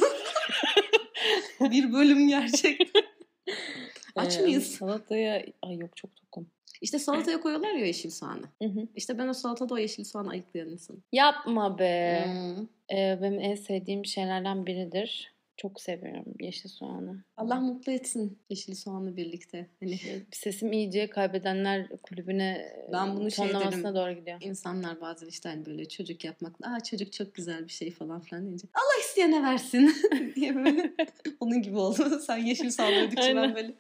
bir 1.71 1.93
bölüm 1.93 2.27
gerçekten. 2.27 3.03
Aç 4.15 4.39
mıyız? 4.39 4.67
Salataya 4.67 5.45
ay 5.61 5.77
yok 5.77 5.97
çok 5.97 6.15
tokum. 6.15 6.47
İşte 6.81 6.99
salataya 6.99 7.41
koyuyorlar 7.41 7.71
ya 7.71 7.85
yeşil 7.85 8.09
soğanı. 8.09 8.45
Hı 8.61 8.69
hı. 8.69 8.87
İşte 8.95 9.17
ben 9.17 9.27
o 9.27 9.33
salatada 9.33 9.73
o 9.73 9.77
yeşil 9.77 10.03
soğanı 10.03 10.29
ayıklayan 10.29 10.69
insanım. 10.69 11.03
Yapma 11.11 11.79
be. 11.79 12.23
Hmm. 12.25 12.97
E, 12.97 13.19
benim 13.21 13.39
en 13.39 13.55
sevdiğim 13.55 14.05
şeylerden 14.05 14.65
biridir. 14.65 15.33
Çok 15.57 15.81
seviyorum 15.81 16.33
yeşil 16.39 16.69
soğanı. 16.69 17.23
Allah 17.37 17.59
mutlu 17.59 17.91
etsin 17.91 18.39
yeşil 18.49 18.75
soğanla 18.75 19.15
birlikte. 19.17 19.69
Hani 19.79 19.99
Sesim 20.31 20.73
iyice 20.73 21.09
kaybedenler 21.09 21.87
kulübüne 22.03 22.73
Ben 22.91 23.15
bunu 23.17 23.31
şey 23.31 23.49
derim. 23.49 23.95
doğru 23.95 24.11
gidiyor. 24.13 24.37
insanlar 24.41 25.01
bazen 25.01 25.27
işte 25.27 25.49
hani 25.49 25.65
böyle 25.65 25.87
çocuk 25.87 26.23
yapmakla 26.25 26.75
aa 26.75 26.79
çocuk 26.79 27.13
çok 27.13 27.35
güzel 27.35 27.63
bir 27.65 27.71
şey 27.71 27.91
falan 27.91 28.21
filan 28.21 28.45
deyince 28.45 28.67
Allah 28.73 29.01
isteyene 29.05 29.43
versin 29.43 29.93
diye 30.35 30.55
böyle 30.55 30.93
onun 31.39 31.61
gibi 31.61 31.77
oldu. 31.77 32.19
Sen 32.27 32.37
yeşil 32.37 32.69
soğan 32.69 32.93
övdükçe 33.03 33.35
ben 33.35 33.55
böyle 33.55 33.73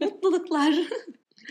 mutluluklar. 0.00 0.74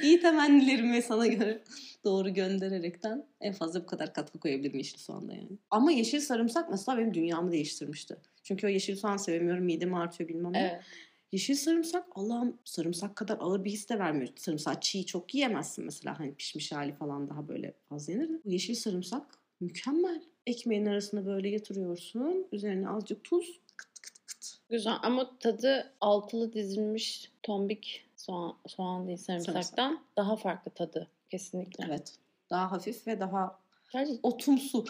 İyi 0.03 0.19
temennilerimi 0.19 1.01
sana 1.01 1.27
göre 1.27 1.63
doğru 2.03 2.33
göndererekten 2.33 3.25
en 3.41 3.53
fazla 3.53 3.81
bu 3.81 3.85
kadar 3.85 4.13
katkı 4.13 4.39
koyabilirim 4.39 4.77
yeşil 4.77 4.97
soğanda 4.97 5.33
yani. 5.33 5.49
Ama 5.71 5.91
yeşil 5.91 6.19
sarımsak 6.19 6.69
mesela 6.69 6.97
benim 6.97 7.13
dünyamı 7.13 7.51
değiştirmişti. 7.51 8.17
Çünkü 8.43 8.67
o 8.67 8.69
yeşil 8.69 8.95
soğan 8.95 9.17
sevmiyorum. 9.17 9.63
Midemi 9.63 9.97
artıyor 9.97 10.29
bilmem 10.29 10.53
ne. 10.53 10.59
Evet. 10.59 10.83
Yeşil 11.31 11.55
sarımsak 11.55 12.05
Allah'ım 12.15 12.57
sarımsak 12.63 13.15
kadar 13.15 13.37
ağır 13.39 13.65
bir 13.65 13.71
his 13.71 13.89
de 13.89 13.99
vermiyor. 13.99 14.29
Sarımsak 14.35 14.81
çiğ 14.81 15.05
çok 15.05 15.35
yiyemezsin 15.35 15.85
mesela. 15.85 16.19
Hani 16.19 16.35
pişmiş 16.35 16.71
hali 16.71 16.93
falan 16.93 17.29
daha 17.29 17.47
böyle 17.47 17.73
az 17.91 18.09
yenir. 18.09 18.29
de. 18.29 18.39
Bu 18.45 18.51
yeşil 18.51 18.75
sarımsak 18.75 19.39
mükemmel. 19.59 20.21
Ekmeğin 20.47 20.85
arasına 20.85 21.25
böyle 21.25 21.49
yatırıyorsun. 21.49 22.47
Üzerine 22.51 22.89
azıcık 22.89 23.23
tuz. 23.23 23.59
Kıt 23.77 23.99
kıt 23.99 24.25
kıt. 24.27 24.57
Güzel 24.69 24.93
ama 25.03 25.37
tadı 25.39 25.91
altılı 26.01 26.53
dizilmiş 26.53 27.31
tombik 27.43 28.05
soğan, 28.25 28.55
soğan 28.67 29.07
değil 29.07 29.17
sarımsaktan 29.17 30.03
daha 30.17 30.35
farklı 30.35 30.71
tadı 30.71 31.07
kesinlikle. 31.29 31.85
Evet. 31.87 32.15
Daha 32.49 32.71
hafif 32.71 33.07
ve 33.07 33.19
daha 33.19 33.59
Sadece 33.91 34.13
otumsu. 34.23 34.85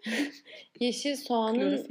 yeşil 0.80 1.16
soğanın 1.16 1.86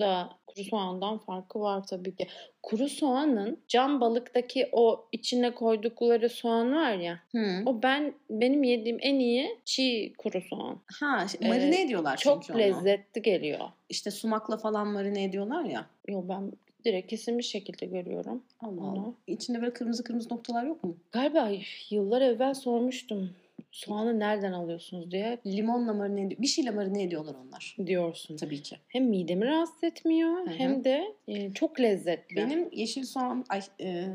da 0.00 0.30
kuru 0.46 0.64
soğandan 0.64 1.18
farkı 1.18 1.60
var 1.60 1.86
tabii 1.86 2.16
ki. 2.16 2.26
Kuru 2.62 2.88
soğanın 2.88 3.58
cam 3.68 4.00
balıktaki 4.00 4.68
o 4.72 5.08
içine 5.12 5.54
koydukları 5.54 6.28
soğan 6.28 6.72
var 6.72 6.92
ya. 6.92 7.20
Hı. 7.32 7.62
O 7.66 7.82
ben 7.82 8.14
benim 8.30 8.62
yediğim 8.62 8.98
en 9.00 9.18
iyi 9.18 9.58
çiğ 9.64 10.12
kuru 10.18 10.40
soğan. 10.40 10.80
Ha 11.00 11.28
şey, 11.28 11.48
marine 11.48 11.82
ediyorlar 11.82 12.16
Çok 12.16 12.42
çünkü 12.42 12.52
onu. 12.52 12.62
lezzetli 12.62 13.22
geliyor. 13.22 13.60
İşte 13.88 14.10
sumakla 14.10 14.56
falan 14.56 14.88
marine 14.88 15.24
ediyorlar 15.24 15.64
ya. 15.64 15.86
Yo 16.08 16.24
ben 16.28 16.52
direkt 16.84 17.10
kesilmiş 17.10 17.46
şekilde 17.46 17.86
görüyorum. 17.86 18.42
Allah. 18.60 18.82
Allah. 18.84 19.12
İçinde 19.26 19.60
böyle 19.60 19.72
kırmızı 19.72 20.04
kırmızı 20.04 20.28
noktalar 20.34 20.64
yok 20.64 20.84
mu? 20.84 20.96
Galiba 21.12 21.50
yıllar 21.90 22.20
evvel 22.22 22.54
sormuştum. 22.54 23.30
Soğanı 23.72 24.18
nereden 24.18 24.52
alıyorsunuz 24.52 25.10
diye 25.10 25.38
Limonla 25.46 25.92
marine 25.92 26.22
ediyor. 26.22 26.42
Bir 26.42 26.46
şeyle 26.46 26.70
marine 26.70 27.02
ediyorlar 27.02 27.34
onlar. 27.46 27.76
diyorsun. 27.86 28.36
Tabii 28.36 28.62
ki. 28.62 28.76
Hem 28.88 29.04
midemi 29.04 29.46
rahatsız 29.46 29.84
etmiyor 29.84 30.36
Hı 30.46 30.50
hı. 30.50 30.54
hem 30.54 30.84
de 30.84 31.14
e, 31.28 31.52
çok 31.52 31.80
lezzetli. 31.80 32.36
Benim 32.36 32.68
yeşil 32.72 33.02
soğan, 33.04 33.44
ay, 33.48 33.60
e, 33.80 34.06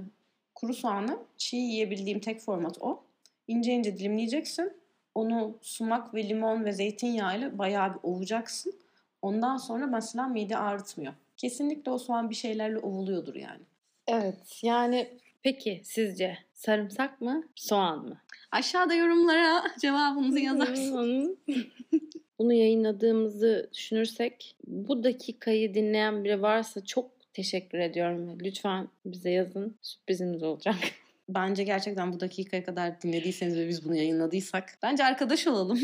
kuru 0.56 0.74
soğanı 0.74 1.18
çiğ 1.38 1.58
yiyebildiğim 1.58 2.20
tek 2.20 2.40
format 2.40 2.78
o. 2.82 3.04
İnce 3.48 3.72
ince 3.74 3.98
dilimleyeceksin. 3.98 4.74
Onu 5.16 5.58
sumak 5.62 6.14
ve 6.14 6.30
limon 6.30 6.66
ve 6.66 6.72
zeytinyağıyla 6.72 7.58
bayağı 7.58 7.94
bir 7.94 8.00
ovacaksın. 8.04 8.74
Ondan 9.22 9.58
sonra 9.58 9.88
mesela 9.88 10.28
mide 10.28 10.58
ağrıtmıyor. 10.58 11.14
Kesinlikle 11.38 11.92
o 11.92 11.98
soğan 11.98 12.30
bir 12.30 12.36
şeylerle 12.36 12.78
ovuluyordur 12.78 13.36
yani. 13.36 13.62
Evet 14.08 14.60
yani 14.62 15.20
peki 15.44 15.82
sizce 15.84 16.38
sarımsak 16.54 17.22
mı 17.22 17.44
soğan 17.56 18.06
mı? 18.06 18.18
Aşağıda 18.52 18.94
yorumlara 18.94 19.64
cevabınızı 19.82 20.40
yazarsınız. 20.40 21.38
Bunu 22.40 22.54
yayınladığımızı 22.54 23.70
düşünürsek 23.74 24.56
bu 24.68 25.04
dakikayı 25.04 25.74
dinleyen 25.74 26.24
biri 26.24 26.42
varsa 26.42 26.86
çok 26.86 27.16
Teşekkür 27.36 27.80
ediyorum. 27.80 28.38
Lütfen 28.42 28.88
bize 29.06 29.30
yazın. 29.30 29.78
Sürprizimiz 29.82 30.44
olacak. 30.44 30.76
Bence 31.30 31.64
gerçekten 31.64 32.14
bu 32.14 32.20
dakikaya 32.20 32.64
kadar 32.64 33.02
dinlediyseniz 33.02 33.58
ve 33.58 33.68
biz 33.68 33.86
bunu 33.86 33.96
yayınladıysak 33.96 34.78
bence 34.84 35.06
arkadaş 35.06 35.48
olalım. 35.48 35.80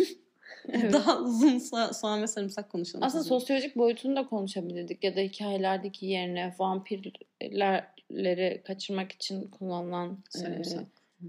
Evet. 0.69 0.93
Daha 0.93 1.21
uzun 1.21 1.59
so- 1.59 1.93
soğan 1.93 2.21
ve 2.21 2.27
sarımsak 2.27 2.69
konuşalım. 2.69 3.03
Aslında 3.03 3.23
sizinle. 3.23 3.39
sosyolojik 3.39 3.75
boyutunu 3.75 4.15
da 4.15 4.27
konuşabilirdik 4.27 5.03
ya 5.03 5.15
da 5.15 5.19
hikayelerdeki 5.19 6.05
yerine 6.05 6.55
vampirleri 6.59 8.61
kaçırmak 8.63 9.11
için 9.11 9.47
kullanılan 9.47 10.17
Sarımsak. 10.29 10.81
e, 10.81 11.25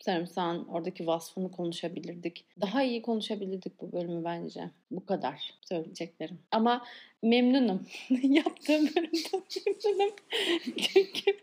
sarımsağın 0.00 0.64
oradaki 0.64 1.06
vasfını 1.06 1.50
konuşabilirdik. 1.50 2.44
Daha 2.60 2.82
iyi 2.82 3.02
konuşabilirdik 3.02 3.80
bu 3.80 3.92
bölümü 3.92 4.24
bence. 4.24 4.70
Bu 4.90 5.06
kadar 5.06 5.54
söyleyeceklerim. 5.68 6.38
Ama 6.50 6.84
memnunum. 7.22 7.86
Yaptığım 8.22 8.86
bölümden 8.86 9.42
memnunum. 9.66 10.14
Çünkü. 10.76 11.40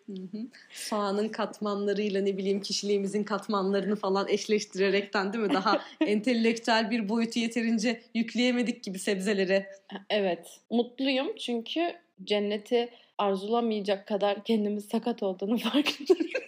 Soğanın 0.72 1.30
katmanlarıyla 1.30 2.22
ne 2.22 2.38
bileyim 2.38 2.62
kişiliğimizin 2.62 3.24
katmanlarını 3.24 3.96
falan 3.96 4.28
eşleştirerekten 4.30 5.34
değil 5.34 5.44
mi? 5.44 5.54
Daha 5.54 5.82
entelektüel 6.02 6.92
bir 6.92 7.10
boyutu 7.10 7.40
yeterince 7.40 8.02
yükleyemedik 8.14 8.84
gibi 8.84 9.00
sebzelere. 9.00 9.72
evet 10.10 10.60
mutluyum 10.70 11.36
çünkü 11.36 11.94
cenneti 12.24 12.90
arzulamayacak 13.18 14.08
kadar 14.08 14.44
kendimiz 14.44 14.86
sakat 14.86 15.24
olduğunu 15.24 15.58
farkındayım. 15.58 16.47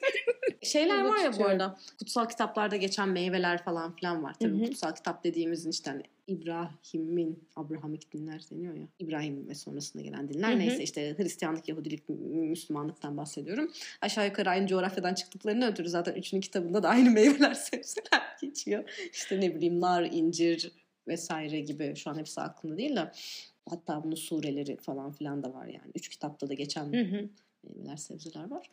Şeyler 0.62 1.06
var 1.06 1.17
ya 1.17 1.39
bu 1.39 1.45
arada 1.45 1.78
kutsal 2.00 2.26
kitaplarda 2.30 2.76
geçen 2.76 3.10
meyveler 3.10 3.63
falan 3.63 3.95
filan 3.95 4.24
var. 4.24 4.36
Tabii 4.39 4.60
Hı 4.60 4.63
hı. 4.63 4.69
kutsal 4.69 4.95
kitap 4.95 5.24
dediğimizin 5.24 5.72
işte 5.72 5.91
hani 5.91 6.04
İbrahim'in, 6.28 7.43
Abrahamik 7.56 8.13
dinler 8.13 8.41
deniyor 8.52 8.74
ya. 8.74 8.88
İbrahim 9.00 9.50
ve 9.50 9.56
sonrasında 9.56 10.04
gelen 10.04 10.30
dinler. 10.30 10.50
Hı 10.50 10.56
hı. 10.56 10.60
Neyse 10.60 10.84
işte 10.84 11.15
Hristiyanlık, 11.17 11.69
Yahudilik, 11.69 12.10
Müslümanlıktan 12.10 13.17
bahsediyorum. 13.17 13.72
Aşağı 14.02 14.26
yukarı 14.26 14.50
aynı 14.50 14.67
coğrafyadan 14.67 15.13
çıktıklarını 15.13 15.67
ötürü 15.67 15.89
zaten 15.89 16.13
üçünün 16.13 16.41
kitabında 16.41 16.84
da 16.84 16.89
aynı 16.89 17.10
meyveler, 17.12 17.54
sebzeler 17.54 18.22
geçiyor. 18.41 19.10
İşte 19.13 19.41
ne 19.41 19.56
bileyim 19.56 19.82
nar, 19.82 20.04
incir 20.04 20.72
vesaire 21.08 21.60
gibi 21.60 21.95
şu 21.95 22.10
an 22.10 22.17
hepsi 22.17 22.41
aklımda 22.41 22.78
değil 22.78 22.95
de 22.95 23.12
hatta 23.69 24.04
bunun 24.04 24.15
sureleri 24.15 24.78
falan 24.78 25.12
filan 25.12 25.43
da 25.43 25.54
var 25.54 25.65
yani. 25.65 25.91
Üç 25.95 26.10
kitapta 26.10 26.50
da 26.50 26.54
geçen 26.54 26.86
Hı 26.86 27.02
hı. 27.02 27.30
meyveler, 27.63 27.98
sebzeler 27.98 28.52
var. 28.52 28.69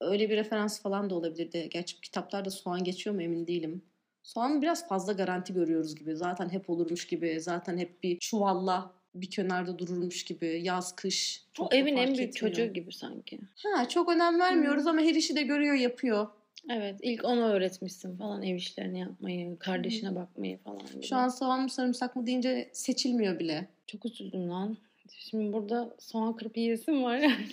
Öyle 0.00 0.30
bir 0.30 0.36
referans 0.36 0.82
falan 0.82 1.10
da 1.10 1.14
olabilirdi. 1.14 1.68
Gerçi 1.70 2.00
kitaplarda 2.00 2.50
soğan 2.50 2.84
geçiyor 2.84 3.16
mu 3.16 3.22
emin 3.22 3.46
değilim. 3.46 3.82
Soğan 4.22 4.62
biraz 4.62 4.88
fazla 4.88 5.12
garanti 5.12 5.52
görüyoruz 5.54 5.94
gibi. 5.94 6.16
Zaten 6.16 6.48
hep 6.48 6.70
olurmuş 6.70 7.06
gibi. 7.06 7.40
Zaten 7.40 7.78
hep 7.78 8.02
bir 8.02 8.18
çuvalla 8.18 8.92
bir 9.14 9.30
kenarda 9.30 9.78
dururmuş 9.78 10.24
gibi. 10.24 10.60
Yaz, 10.62 10.96
kış. 10.96 11.44
Çok 11.52 11.74
evin 11.74 11.96
en 11.96 12.06
büyük 12.14 12.20
etmiyor. 12.20 12.54
çocuğu 12.56 12.72
gibi 12.72 12.92
sanki. 12.92 13.38
Ha, 13.56 13.88
çok 13.88 14.08
önem 14.08 14.40
vermiyoruz 14.40 14.86
ama 14.86 15.00
her 15.00 15.14
işi 15.14 15.36
de 15.36 15.42
görüyor, 15.42 15.74
yapıyor. 15.74 16.26
Evet 16.70 17.00
ilk 17.02 17.24
ona 17.24 17.48
öğretmişsin 17.48 18.16
falan 18.16 18.42
ev 18.42 18.56
işlerini 18.56 19.00
yapmayı, 19.00 19.58
kardeşine 19.58 20.14
bakmayı 20.14 20.58
falan 20.58 20.78
gibi. 20.78 21.06
Şu 21.06 21.16
an 21.16 21.28
soğan 21.28 21.62
mı 21.62 21.70
sarımsak 21.70 22.16
mı 22.16 22.26
deyince 22.26 22.70
seçilmiyor 22.72 23.38
bile. 23.38 23.68
Çok 23.86 24.06
üzüldüm 24.06 24.50
lan. 24.50 24.76
Şimdi 25.18 25.52
burada 25.52 25.96
soğan 25.98 26.36
kırıp 26.36 26.56
yiyesim 26.56 27.04
var 27.04 27.16
yani. 27.16 27.46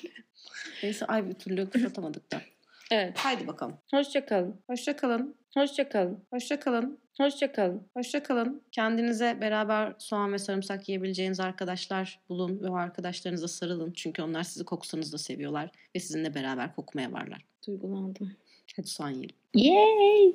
Neyse 0.84 1.06
ay 1.06 1.30
bir 1.30 1.34
türlü 1.34 1.70
kapatamadık 1.70 2.32
da. 2.32 2.42
Evet. 2.92 3.18
Haydi 3.18 3.48
bakalım. 3.48 3.78
Hoşça 3.92 4.26
kalın. 4.26 4.56
Hoşça 4.70 4.96
kalın. 4.96 5.36
Hoşça 5.54 5.90
kalın. 5.90 6.20
Hoşça 6.34 6.60
kalın. 6.60 6.98
Hoşça 7.18 7.52
kalın. 7.52 7.88
Hoşça 7.94 8.24
kalın. 8.24 8.62
Kendinize 8.72 9.42
beraber 9.42 9.94
soğan 9.98 10.34
ve 10.34 10.38
sarımsak 10.38 10.90
yiyebileceğiniz 10.90 11.40
arkadaşlar 11.40 12.20
bulun 12.30 12.60
ve 12.62 12.70
o 12.70 12.76
arkadaşlarınıza 12.76 13.48
sarılın. 13.48 13.92
Çünkü 13.92 14.22
onlar 14.22 14.44
sizi 14.44 14.66
koksanız 14.66 15.14
da 15.14 15.18
seviyorlar 15.18 15.70
ve 15.96 16.00
sizinle 16.00 16.36
beraber 16.36 16.76
kokmaya 16.76 17.12
varlar. 17.12 17.46
Duygulandım. 17.68 18.32
Hadi 18.76 18.88
soğan 18.88 19.10
yiyelim. 19.10 19.36
Yay! 19.54 20.34